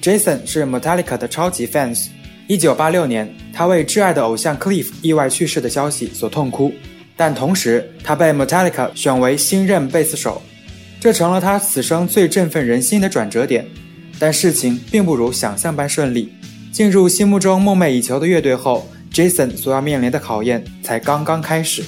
[0.01, 2.07] Jason 是 Metallica 的超级 fans。
[2.49, 6.73] 1986年，他为挚爱的偶像 Cliff 意外去世的消息所痛哭，
[7.15, 10.41] 但同时他被 Metallica 选为新任贝斯手，
[10.99, 13.67] 这成了他此生最振奋人心的转折点。
[14.19, 16.33] 但事情并不如想象般顺利。
[16.73, 18.89] 进入心目中梦寐以求的乐队后。
[19.13, 21.83] Jason 所要面临的考验才刚刚开始。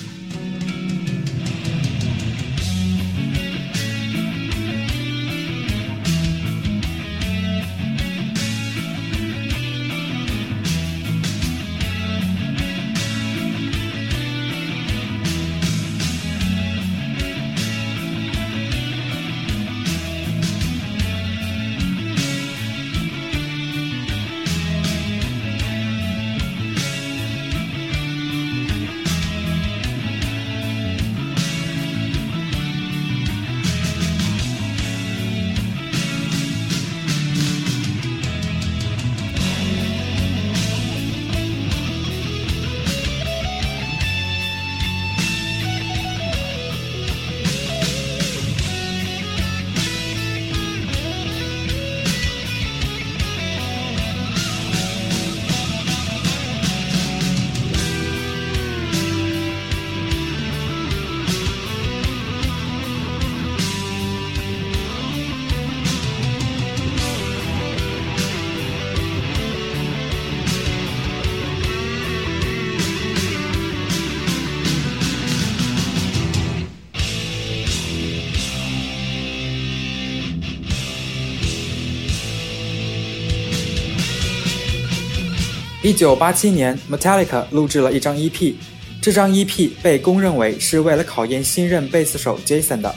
[85.92, 88.54] 一九八七年，Metallica 录制了一张 EP，
[89.02, 92.94] 这张 EP 被公认为是为了考验新任贝斯手 Jason 的。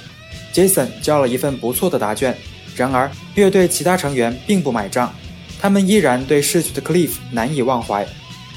[0.54, 2.34] Jason 交了一份不错的答卷，
[2.74, 5.14] 然而乐队其他成员并不买账，
[5.60, 8.08] 他们依然对逝去的 Cliff 难以忘怀。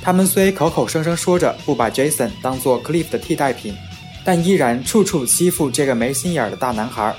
[0.02, 3.74] 他们虽口口声声说着不把 Jason 当做 Cliff 的替代品，
[4.24, 7.12] 但依然处处欺负这个没心眼儿的大男孩。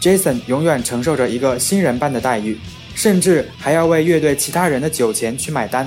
[0.00, 2.56] Jason 永远承受着一个新人般的待遇，
[2.94, 5.86] 甚至还要为乐队其他人的酒钱去买单。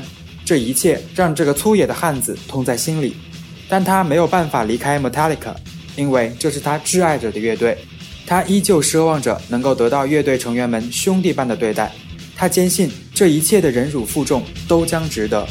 [0.49, 3.15] 这一切让这个粗野的汉子痛在心里，
[3.67, 5.53] 但他没有办法离开 Metallica，
[5.95, 7.77] 因为这是他挚爱着的乐队。
[8.25, 11.91] 他依旧奢望着能够得到乐队成员们兄弟般的对待。
[12.35, 15.47] 他坚信这一切的忍辱负重都将值得。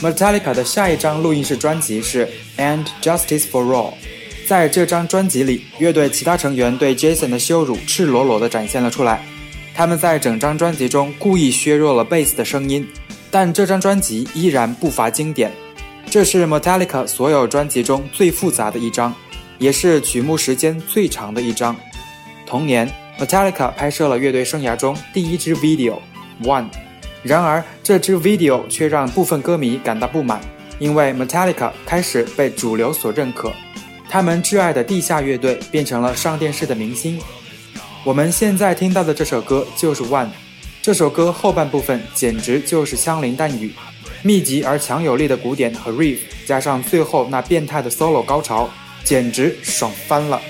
[0.00, 2.24] Metallica 的下一张录音室专辑是
[2.56, 3.90] 《And Justice for All》。
[4.46, 9.24] 在这张专辑里，乐队其他成员对 Jason 的羞辱赤裸裸地展现了出来。
[9.74, 12.86] 他们在整张专辑中故意削弱了贝斯的声音，
[13.30, 15.52] 但这张专辑依然不乏经典。
[16.08, 19.12] 这是 Metallica 所有专辑中最复杂的一张，
[19.58, 21.76] 也是曲目时间最长的一张。
[22.46, 22.88] 同年
[23.18, 25.96] ，Metallica 拍摄了乐队生涯中第一支 video
[26.46, 26.64] 《One》。
[27.22, 30.40] 然而，这支 video 却让部分歌迷感到不满，
[30.78, 33.52] 因为 Metallica 开始被主流所认可，
[34.08, 37.20] 他们挚爱的地下乐队变成了上电视的明星。
[38.04, 40.26] 我们现在听到的这首歌就是《One》，
[40.80, 43.72] 这首歌后半部分简直就是枪林弹雨，
[44.22, 48.70] 密集而强有力的鼓点和 riff，加上最后那变态的 solo 高潮，
[49.02, 50.40] 简直爽翻了。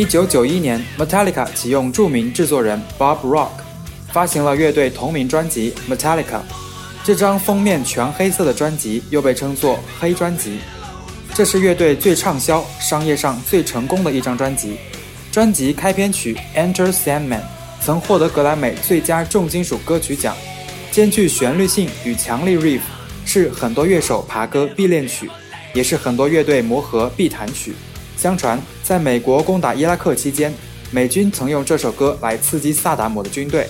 [0.00, 3.50] 一九九一年，Metallica 启用著名制作人 Bob Rock，
[4.10, 6.22] 发行了乐队同名专辑《Metallica》。
[7.04, 10.58] 这张封面全黑色的专辑又被称作“黑专辑”。
[11.36, 14.78] 这是乐队最畅销、商业上最成功的一张专辑。
[15.30, 17.40] 专辑开篇曲《Enter Sandman》
[17.84, 20.34] 曾获得格莱美最佳重金属歌曲奖，
[20.90, 22.80] 兼具旋律性与强力 riff，
[23.26, 25.30] 是很多乐手爬歌必练曲，
[25.74, 27.74] 也是很多乐队磨合必弹曲。
[28.20, 30.52] 相传，在美国攻打伊拉克期间，
[30.90, 33.66] 美军曾用这首歌来刺激萨达姆的军队。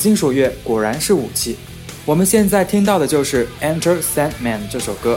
[0.00, 1.56] 金属乐果然是武器。
[2.04, 5.16] 我们现在听到的就是《Enter Sandman》这首歌。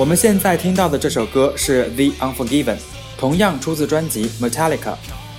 [0.00, 2.76] 我们现在听到的这首歌是《The Unforgiven》，
[3.18, 4.78] 同样出自专辑《Metallica》。《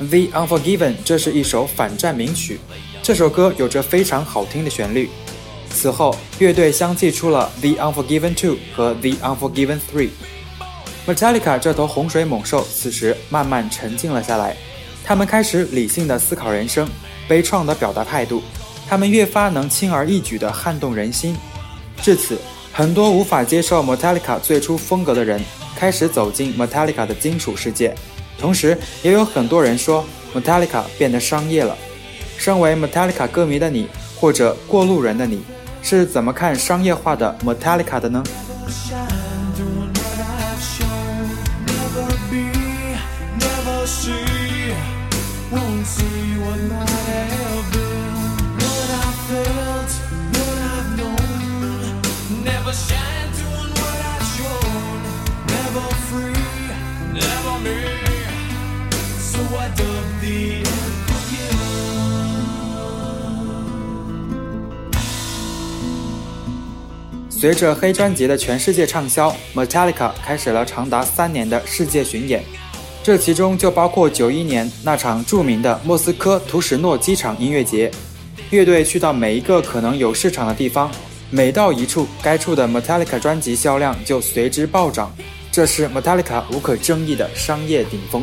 [0.08, 2.60] The Unforgiven》这是一首反战名曲，
[3.02, 5.10] 这首歌有着非常好听的旋律。
[5.72, 8.36] 此后，乐队相继出了《The Unforgiven 2》
[8.76, 10.10] 和《The Unforgiven 3》。
[11.08, 14.56] Metallica 这头洪水猛兽此时慢慢沉静了下来，
[15.04, 16.88] 他们开始理性的思考人生，
[17.28, 18.44] 悲怆的表达态度，
[18.88, 21.36] 他们越发能轻而易举地撼动人心。
[22.00, 22.38] 至此，
[22.74, 25.42] 很多无法接受 Metallica 最初风格的人
[25.76, 27.94] 开始走进 Metallica 的金属世界，
[28.40, 31.78] 同时也有很多人说 Metallica 变得商业了。
[32.38, 33.88] 身为 Metallica 歌迷的你，
[34.20, 35.44] 或者过路人的你，
[35.84, 38.24] 是怎么看商业化的 Metallica 的呢？
[67.42, 72.44] 随着黑专辑的全世界畅销，Metallica 开始了长达三年的世界巡演，
[73.02, 77.90] 这其中就包括九一年那场著名的莫斯科图什诺机场音乐节。
[78.52, 80.92] 乐队去到每一个可能有市场的地方，
[81.32, 85.12] 每到一处，该处的 Metallica 专辑销量就随之暴涨，
[85.52, 88.22] 这是 Metallica 无可争议的商业顶峰。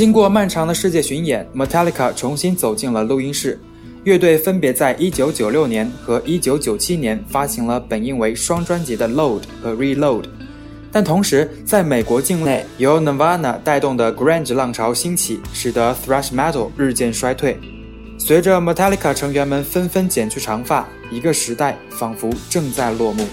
[0.00, 3.60] 经过漫长的世界巡演，Metallica 重新走进了录音室。
[4.04, 10.22] 乐队分别在1996年和1997年发行了本应为双专辑的《Load》和《Reload》，
[10.90, 17.58] 但同时在美国境内，由 Nirvana 带动的 Grunge 浪潮兴起，使得 Thrash Metal 日渐衰退。
[18.16, 23.26] 随着 Metallica 成员们纷纷剪去长发，一个时代仿佛正在落幕。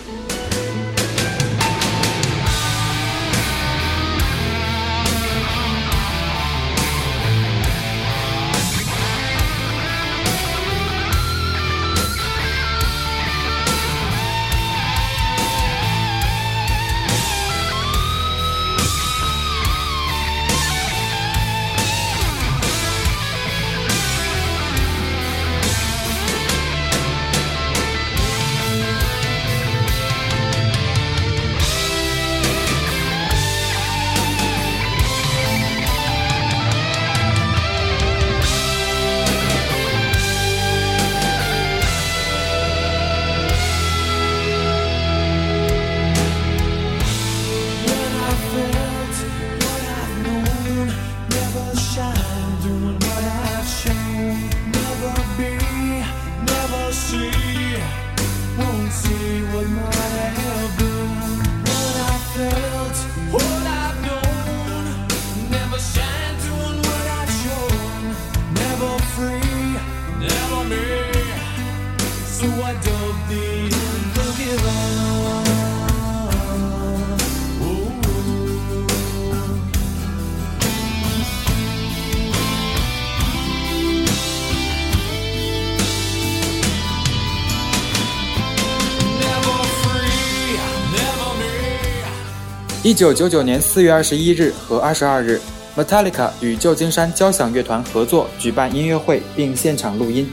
[92.88, 95.42] 一九九九年四月二十一日和二十二日
[95.76, 100.26] ，Metallica 与旧金山交响乐团合作举办音乐会并现场录音，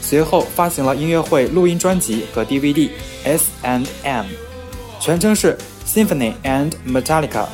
[0.00, 2.74] 随后发行了音乐会录音专辑和 DVD
[3.24, 4.26] 《S and M》，
[5.00, 7.46] 全称是 Symphony and Metallica。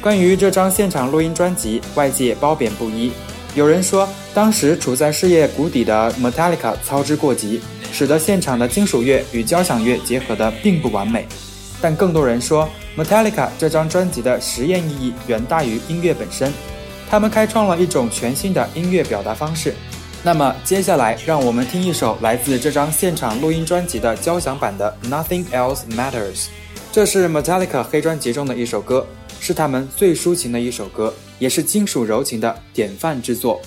[0.00, 3.12] 关于这张现场录音专辑，外界褒贬不一。
[3.54, 7.60] 有人说，当时处在事业谷底的 Metallica 操之过急，
[7.92, 11.28] 使得现场的金属乐与交响乐结合的并不完美。
[11.82, 12.66] 但更多人说。
[12.94, 16.52] Metallica 这张专辑的实验意义远大于音乐本身，
[17.08, 19.74] 他们开创了一种全新的音乐表达方式。
[20.22, 26.34] 那么接下来，让我们听一首来自这张现场录音专辑的交响版的《Nothing Else Matters》。
[26.92, 29.06] 这是 Metallica 黑专辑中的一首歌，
[29.40, 33.58] 是他们最抒情的一首歌，也是金属柔情的典范之作。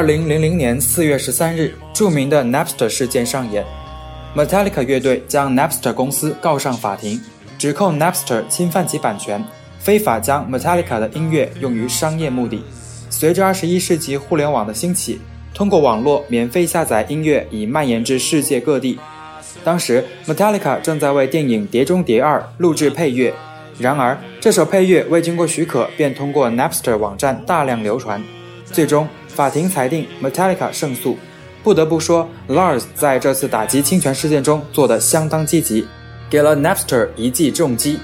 [0.00, 3.62] 二零零零年四月十三日，著名的 Napster 事件上演。
[4.34, 7.20] Metallica 乐队将 Napster 公司告上法庭，
[7.58, 9.44] 指控 Napster 侵犯其版权，
[9.78, 12.64] 非法将 Metallica 的音乐用于商业目的。
[13.10, 15.20] 随着二十一世纪互联网的兴起，
[15.52, 18.98] 通过网络免费下载音乐已蔓延至世界各地。
[19.62, 23.34] 当时，Metallica 正在为电影《碟中谍二》录制配乐，
[23.78, 28.24] 然而这首配乐未经过许可便通过 Napster 网站大量流传，
[28.64, 29.06] 最终。
[29.34, 31.18] 法庭裁定 Metallica 胜诉。
[31.62, 35.86] 不得不说，Lars 在这次打击侵权事件中做得相当积极，
[36.30, 37.98] 给了 Napster 一记重击。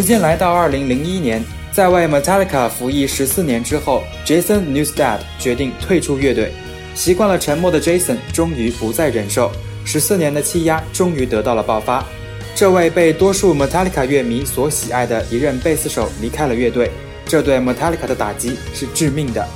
[0.00, 6.54] 时间来到二零零一年，在为 Metallica 服役十四年之后，Jason Newsted 决定退出乐队。
[6.94, 9.52] 习惯了沉默的 Jason 终于不再忍受，
[9.84, 12.02] 十四年的欺压终于得到了爆发。
[12.54, 16.90] 这位被多数 Metallica 乐迷所喜爱的一任贝斯手离开了乐队，
[17.26, 19.46] 这对 Metallica 的打击是致命的。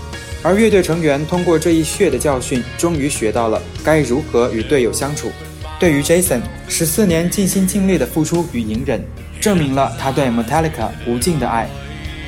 [0.43, 5.33] 而乐队成员通过这一血的教训，终于学到了该如何与队友相处。
[5.81, 9.03] 对于 Jason，十四年尽心尽力的付出与隐忍。
[9.45, 11.69] 证明了他对 Metallica 无尽的爱，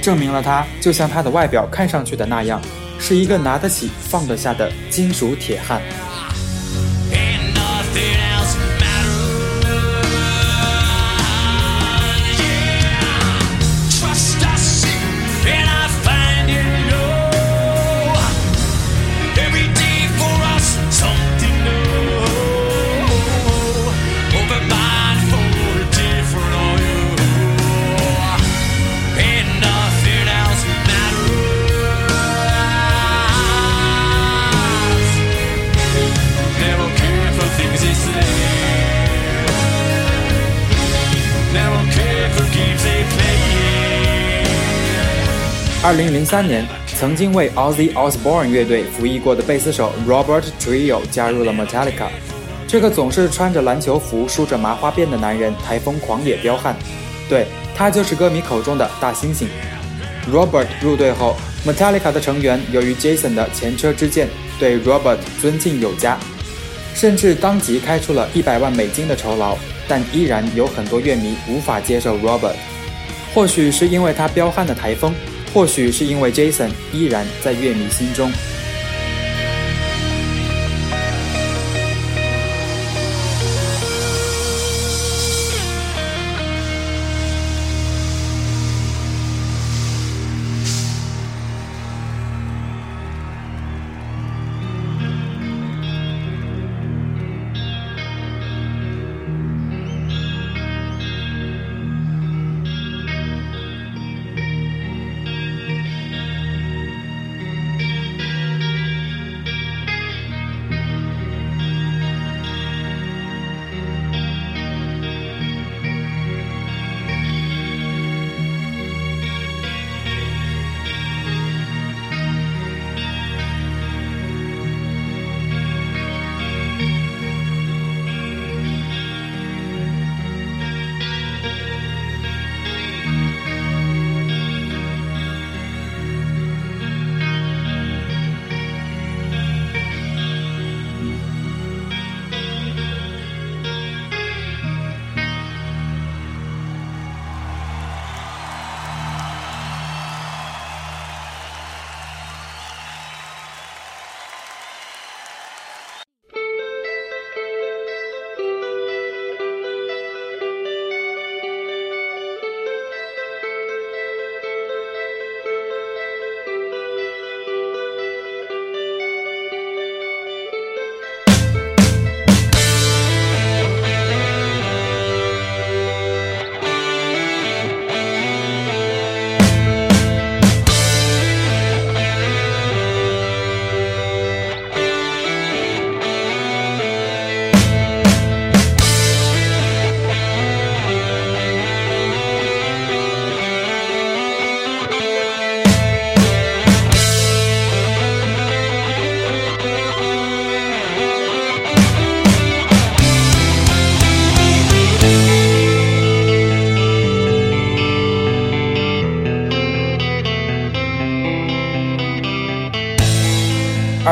[0.03, 2.61] 证明了他就像他的外表看上去的那样，
[2.99, 5.81] 是一个拿得起放得下的金属铁汉。
[45.87, 46.67] 二零零三年，
[46.99, 52.09] 曾经为 Ozzy Osbourne 乐队服役过的贝斯手 Robert Trio 加入了 Metallica。
[52.67, 56.75] 这个总是穿着篮球服、梳着麻花辫的男人，台风狂野彪悍，
[57.29, 59.47] 对他就是歌迷口中的大猩猩。
[60.29, 64.27] Robert 入队后，Metallica 的成员由于 Jason 的前车之鉴，
[64.59, 66.19] 对 Robert 尊敬有加，
[66.97, 69.57] 甚至当即开出了一百万美金的酬劳。
[69.87, 72.57] 但依然有很多乐迷无法接受 Robert，
[73.33, 75.15] 或许是因为他彪悍的台风。
[75.57, 78.31] 或许是因为 Jason 依然在乐迷心中。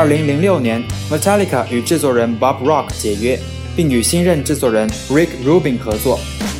[0.05, 3.39] 二零零六年，Metallica 与制作人 Bob Rock 解约，
[3.75, 6.19] 并与新任制作人 Rick Rubin 合作，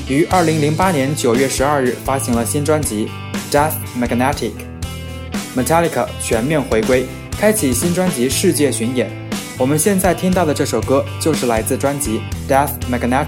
[0.10, 3.08] 于二零零八年九月十二日发行了新专辑
[3.56, 4.50] 《Death Magnetic》。
[5.56, 7.06] Metallica 全面回归，
[7.38, 9.12] 开启新专辑世界巡演。
[9.60, 12.20] 我们现在听到的这首歌就是来自专辑
[12.52, 13.28] 《Death Magnetic》，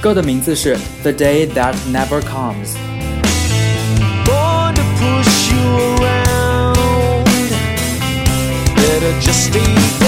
[0.00, 2.72] 歌的名字是《The Day That Never Comes》。
[9.20, 10.05] just eat.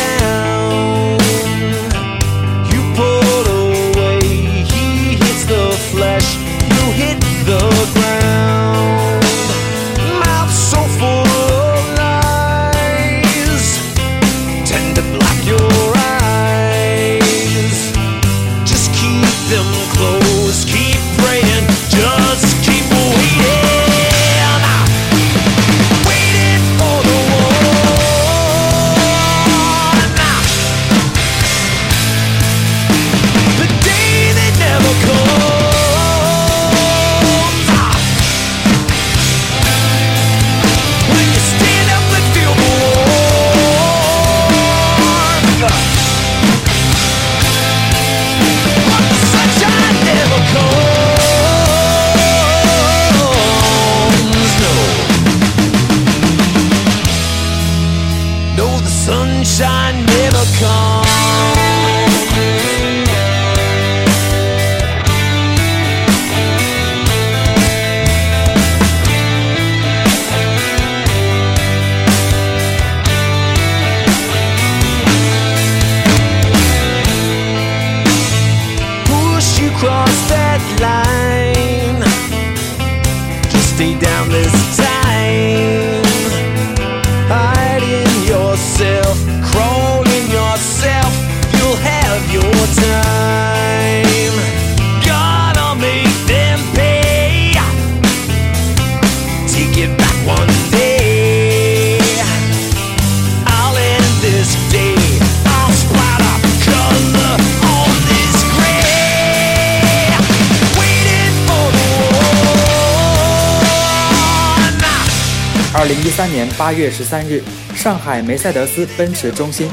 [116.69, 117.43] 八月十三日，
[117.75, 119.71] 上海梅赛德斯奔驰中心，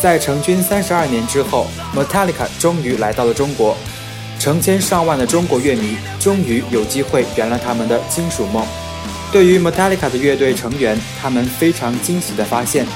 [0.00, 3.76] 在成军三十二年之后，Metallica 终于来到了中国，
[4.38, 8.64] 成千上万的中国乐迷终于有机会圆了他们的金属梦。
[9.32, 12.86] 对于 Metallica 的乐队成员，他们非常惊喜地发现，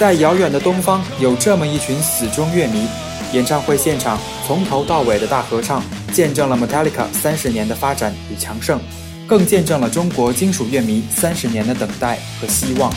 [0.00, 2.86] 在遥远的东方有这么一群死忠乐迷。
[3.34, 8.80] 演唱会现场从头到尾的大合唱，见证了 Metallica 三十年的发展与强盛，
[9.26, 12.92] 更见证了中国金属乐迷三十年的等待和希望。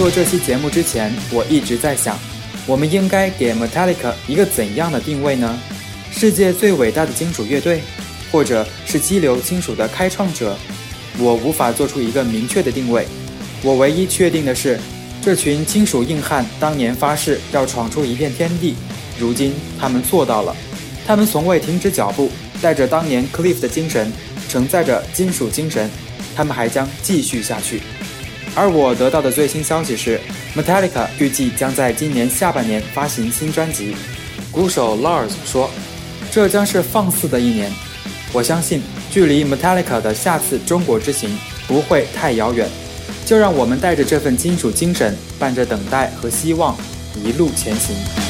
[0.00, 2.18] 做这期节目之前，我一直在想，
[2.66, 5.60] 我们应该给 Metallica 一个怎样的定位呢？
[6.10, 7.82] 世界最伟大的金属乐队，
[8.32, 10.56] 或者是激流金属的开创者？
[11.18, 13.06] 我无法做出一个明确的定位。
[13.62, 14.80] 我唯一确定的是，
[15.20, 18.76] 这群金属硬汉当年发誓要闯出一片天地，
[19.18, 20.56] 如今他们做到了。
[21.06, 22.30] 他们从未停止脚步，
[22.62, 24.10] 带着当年 Cliff 的精神，
[24.48, 25.90] 承载着金属精神，
[26.34, 27.82] 他们还将继续下去。
[28.54, 30.20] 而我得到的最新消息是
[30.56, 33.96] ，Metallica 预计将在今年下半年发行新专辑。
[34.50, 35.70] 鼓手 Lars 说
[36.30, 37.70] ：“这将是放肆的一年。”
[38.32, 42.68] 我相信，距离 Metallica 的下次中国之行不会太遥远。
[43.24, 46.76] 就让我们带着这份金属精神，伴着等待和希望，
[47.24, 48.29] 一路前行。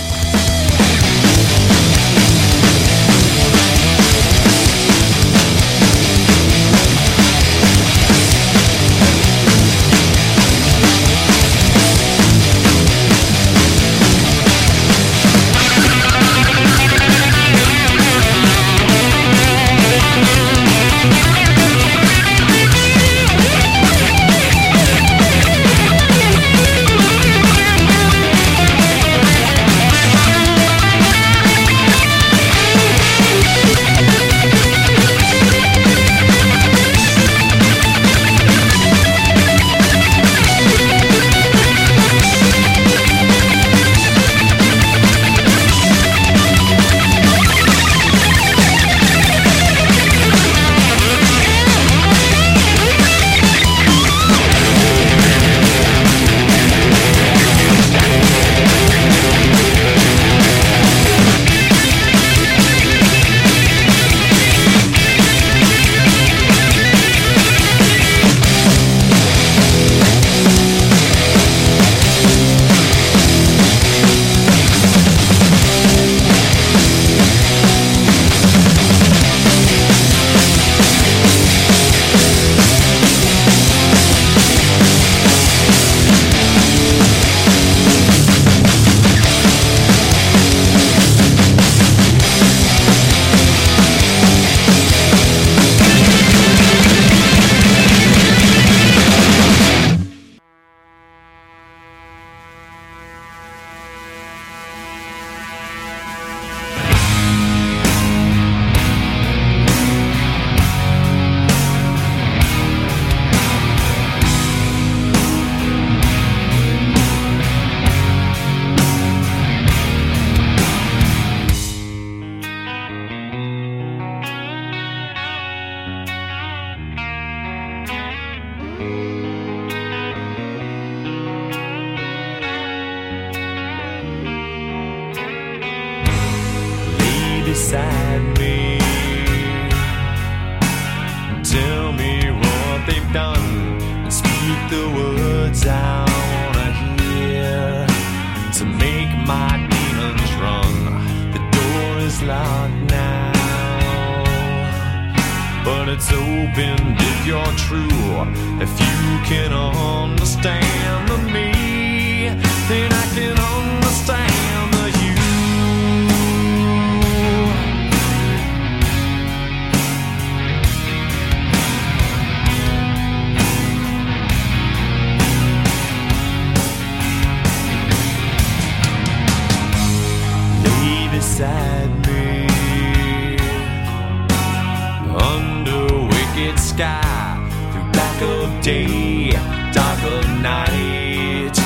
[188.81, 189.31] Day,
[189.73, 191.57] dark of night.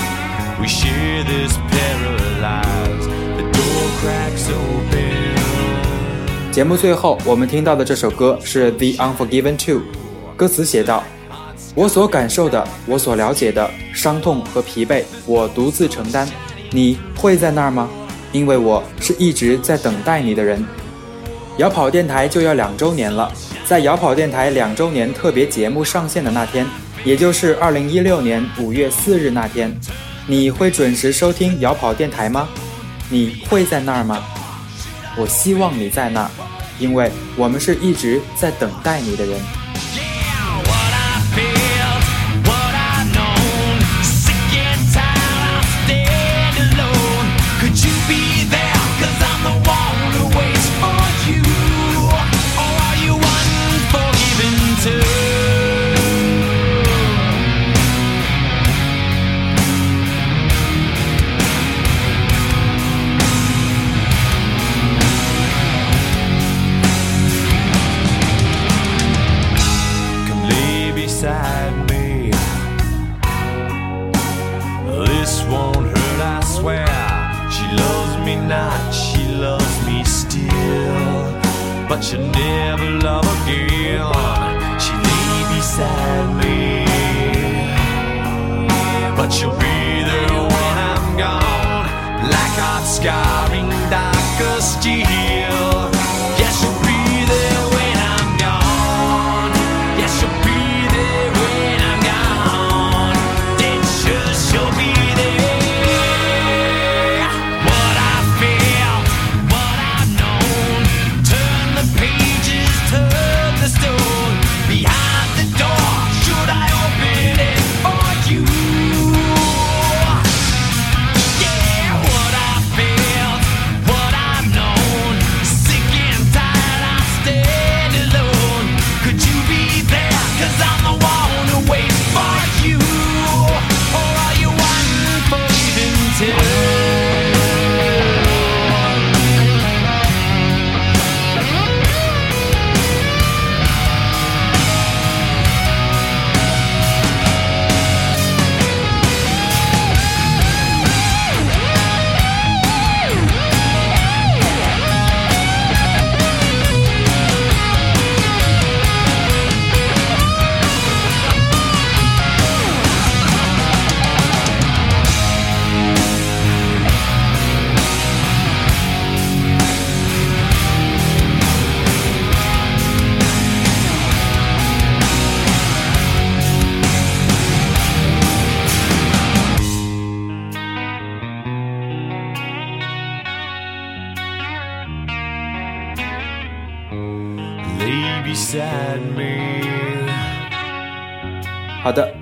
[0.61, 3.09] We share this paralyzed.
[3.37, 5.35] The door cracks open.
[6.53, 9.81] 节目最后，我们听到的这首歌是《The Unforgiven Two》，
[10.37, 11.03] 歌词写道
[11.75, 16.29] ：“我所感受的，我所了解的伤痛和疲惫，我独自承担。
[16.71, 17.89] 你会在那儿吗？
[18.33, 20.65] 因为我是一直在等待你的人。”
[21.59, 23.31] 摇跑电台就要两周年了，
[23.65, 26.67] 在摇跑电台两周年特别节目上线的那天，
[27.05, 29.71] 也就是二零一六年五月四日那天，
[30.27, 32.49] 你会准时收听摇跑电台吗？
[33.11, 34.25] 你会在那儿吗？
[35.17, 36.31] 我希望你在那儿，
[36.79, 39.39] 因为我们是一直在等待你的人。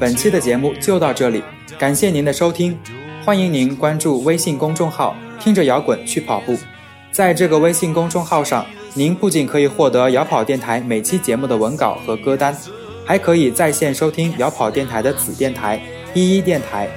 [0.02, 1.40] 本期的节目就到这里，
[1.78, 2.76] 感谢您的收听，
[3.24, 6.58] 欢迎您关注微信公众号“听着摇滚去跑步”。
[7.12, 12.52] 在这个微信公众号上，您不仅可以获得摇跑电台每期节目的文稿和歌单，
[13.06, 15.80] 还可以在线收听摇跑电台的子电台
[16.14, 16.88] 一一电台。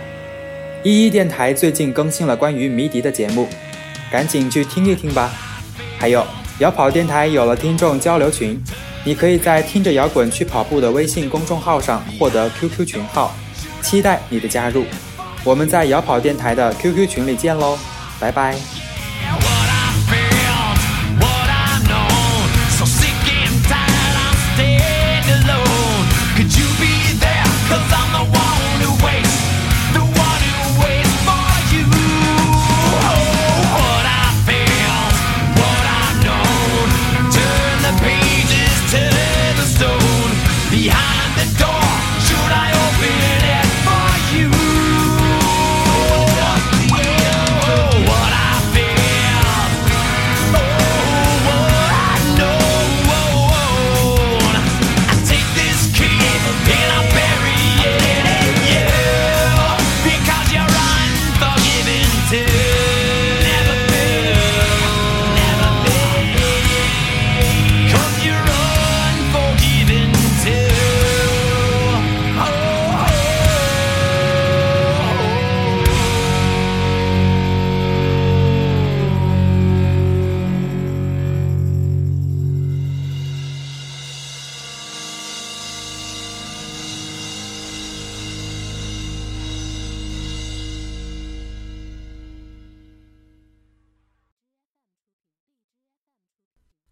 [0.82, 3.48] 一一电台最近更新了关于迷笛的节目，
[4.12, 5.32] 赶紧去听一听吧。
[6.00, 6.26] 还有，
[6.58, 8.60] 摇跑电台有了听众交流群，
[9.06, 13.34] 你可以在听着摇滚去跑步的微信公众号上获得 QQ 群号，
[13.82, 14.84] 期待你的加入。
[15.44, 17.78] 我们在摇跑电台的 QQ 群里见喽，
[18.20, 18.85] 拜拜。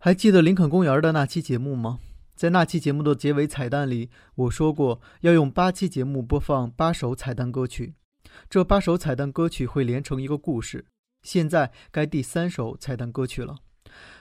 [0.05, 2.01] 还记得林肯公园的那期节目吗？
[2.35, 7.93] 在那期节目的结尾彩蛋里，我说过要用八期节目播放八首彩蛋歌曲，
[8.49, 10.83] 这八首彩蛋歌曲会连成一个故事。
[11.21, 13.59] 现在该第三首彩蛋歌曲了。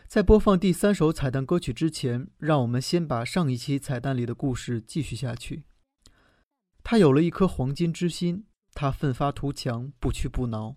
[0.06, 5.64] 在播放第三首彩蛋歌曲之前，让我们先把上一期彩蛋里的故事继续下去。
[6.84, 10.76] 他有了一颗黄金之心，他奋发图强，不屈不挠。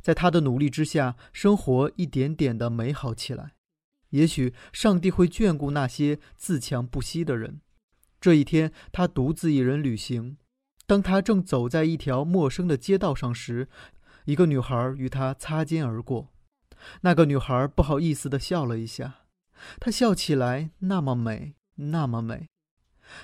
[0.00, 3.52] 在他的努力之下，生活一点点的美好起来。
[4.10, 7.60] 也许上帝会眷顾那些自强不息的人。
[8.20, 10.36] 这一天，他独自一人旅行。
[10.86, 13.68] 当他正走在一条陌生的街道上时，
[14.24, 16.32] 一个女孩与他擦肩而过。
[17.00, 19.24] 那个女孩不好意思地笑了一下，
[19.80, 22.48] 她笑起来那么美，那么美。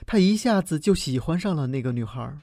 [0.07, 2.39] 他一下子就喜欢上了那个女孩。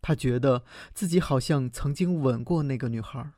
[0.00, 3.32] 他觉得自己好像曾经吻过那个女孩，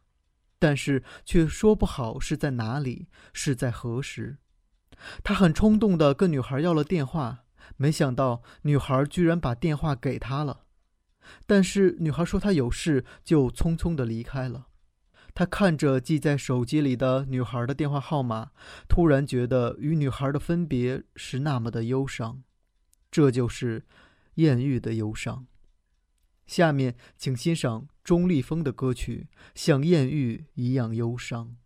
[0.59, 4.39] 但是却说不好是在哪里，是在何时。
[5.23, 7.45] 他很冲动地跟女孩要了电话，
[7.77, 10.63] 没想到女孩居然把电话给他了。
[11.47, 14.69] 但是女孩说她有事，就匆匆地离开了。
[15.35, 18.53] 他看着记在手机里的女孩的电话号码，
[18.89, 22.43] 突然觉得与女孩的分别是那么的忧伤。
[23.11, 23.85] 这就是
[24.37, 25.47] 艳遇的忧伤。
[26.47, 31.57] 下面请欣赏钟立风的歌曲《像艳遇一样忧伤》。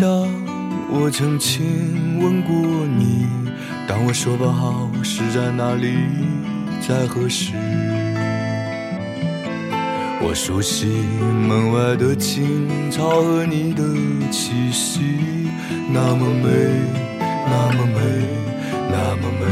[0.00, 0.08] 想
[0.88, 2.54] 我曾亲吻过
[2.86, 3.26] 你，
[3.86, 5.92] 当我说不好是在哪里，
[6.80, 7.52] 在何时。
[10.22, 13.84] 我熟悉门外的青草和你的
[14.30, 15.02] 气息，
[15.92, 16.48] 那么美，
[17.44, 18.00] 那么美，
[18.90, 19.44] 那么美。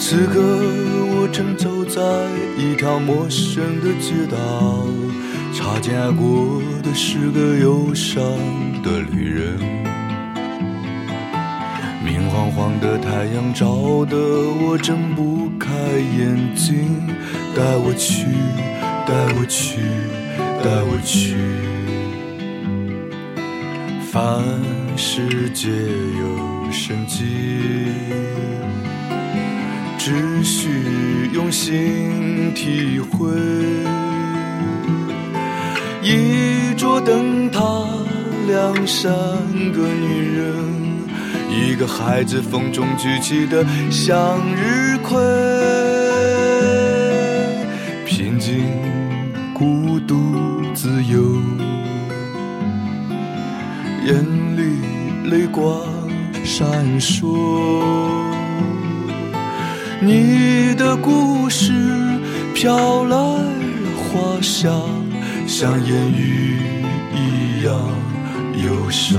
[0.00, 0.42] 此刻
[1.26, 2.00] 我正走在
[2.56, 4.86] 一条陌生的街道，
[5.52, 8.22] 擦肩而过的是个忧伤
[8.80, 9.58] 的旅人。
[12.04, 15.68] 明晃晃的太阳照得我睁不开
[16.16, 17.08] 眼睛，
[17.56, 18.26] 带我去，
[19.04, 19.80] 带我去，
[20.62, 21.34] 带我去。
[24.12, 24.40] 凡
[24.96, 27.24] 事皆有生机。
[30.06, 30.68] 只需
[31.32, 33.28] 用心体会，
[36.00, 37.60] 一桌灯塔
[38.46, 39.10] 两三
[39.72, 40.54] 个女人，
[41.50, 45.18] 一个孩子风中举起的向日葵，
[48.06, 48.64] 平静、
[49.52, 50.14] 孤独、
[50.72, 51.36] 自由，
[54.06, 54.24] 眼
[54.56, 54.78] 里
[55.28, 55.68] 泪光
[56.44, 58.35] 闪烁。
[60.00, 61.72] 你的故事
[62.54, 63.40] 飘来了
[63.96, 64.72] 花香，
[65.46, 66.58] 像烟雨
[67.14, 67.74] 一样
[68.62, 69.18] 忧伤。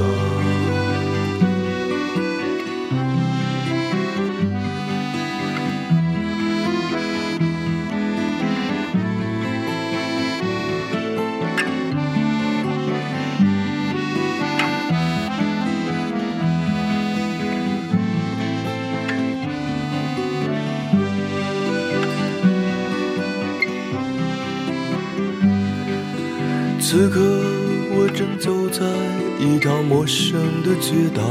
[30.87, 31.21] 街道，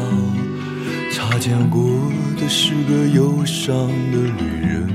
[1.11, 1.83] 擦肩过
[2.39, 4.87] 的是个忧伤的旅人。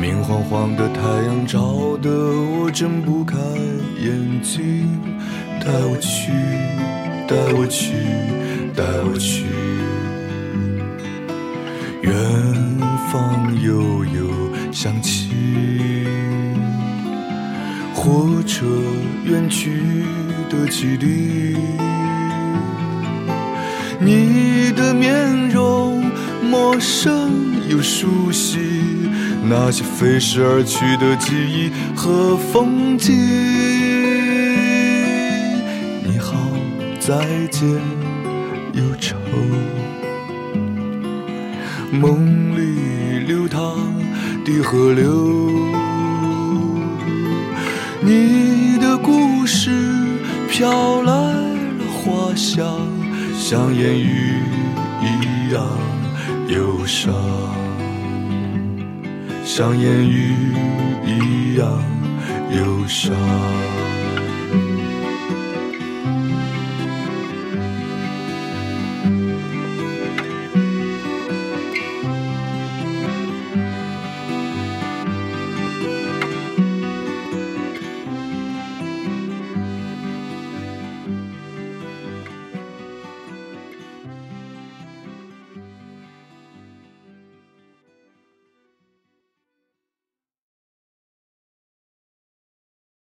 [0.00, 3.36] 明晃晃的太阳照得我睁不开
[4.02, 4.98] 眼睛，
[5.60, 6.32] 带我去，
[7.28, 7.92] 带我去，
[8.74, 9.44] 带我去。
[12.00, 12.14] 远
[13.12, 15.28] 方悠悠响起。
[17.92, 18.64] 火车
[19.26, 19.82] 远去
[20.48, 21.54] 的汽笛，
[24.02, 26.10] 你的面容
[26.42, 27.30] 陌生
[27.68, 28.58] 又熟悉，
[29.44, 33.14] 那些飞逝而去的记忆和风景。
[36.02, 36.34] 你好，
[36.98, 37.68] 再见，
[38.72, 39.16] 忧愁，
[41.92, 43.76] 梦里流淌
[44.46, 45.50] 的河流。
[48.00, 49.70] 你的故事
[50.48, 52.66] 飘来了花香，
[53.50, 54.44] 像烟雨
[55.02, 55.66] 一样
[56.46, 57.12] 忧伤，
[59.44, 60.36] 像烟雨
[61.04, 61.66] 一样
[62.52, 63.12] 忧伤。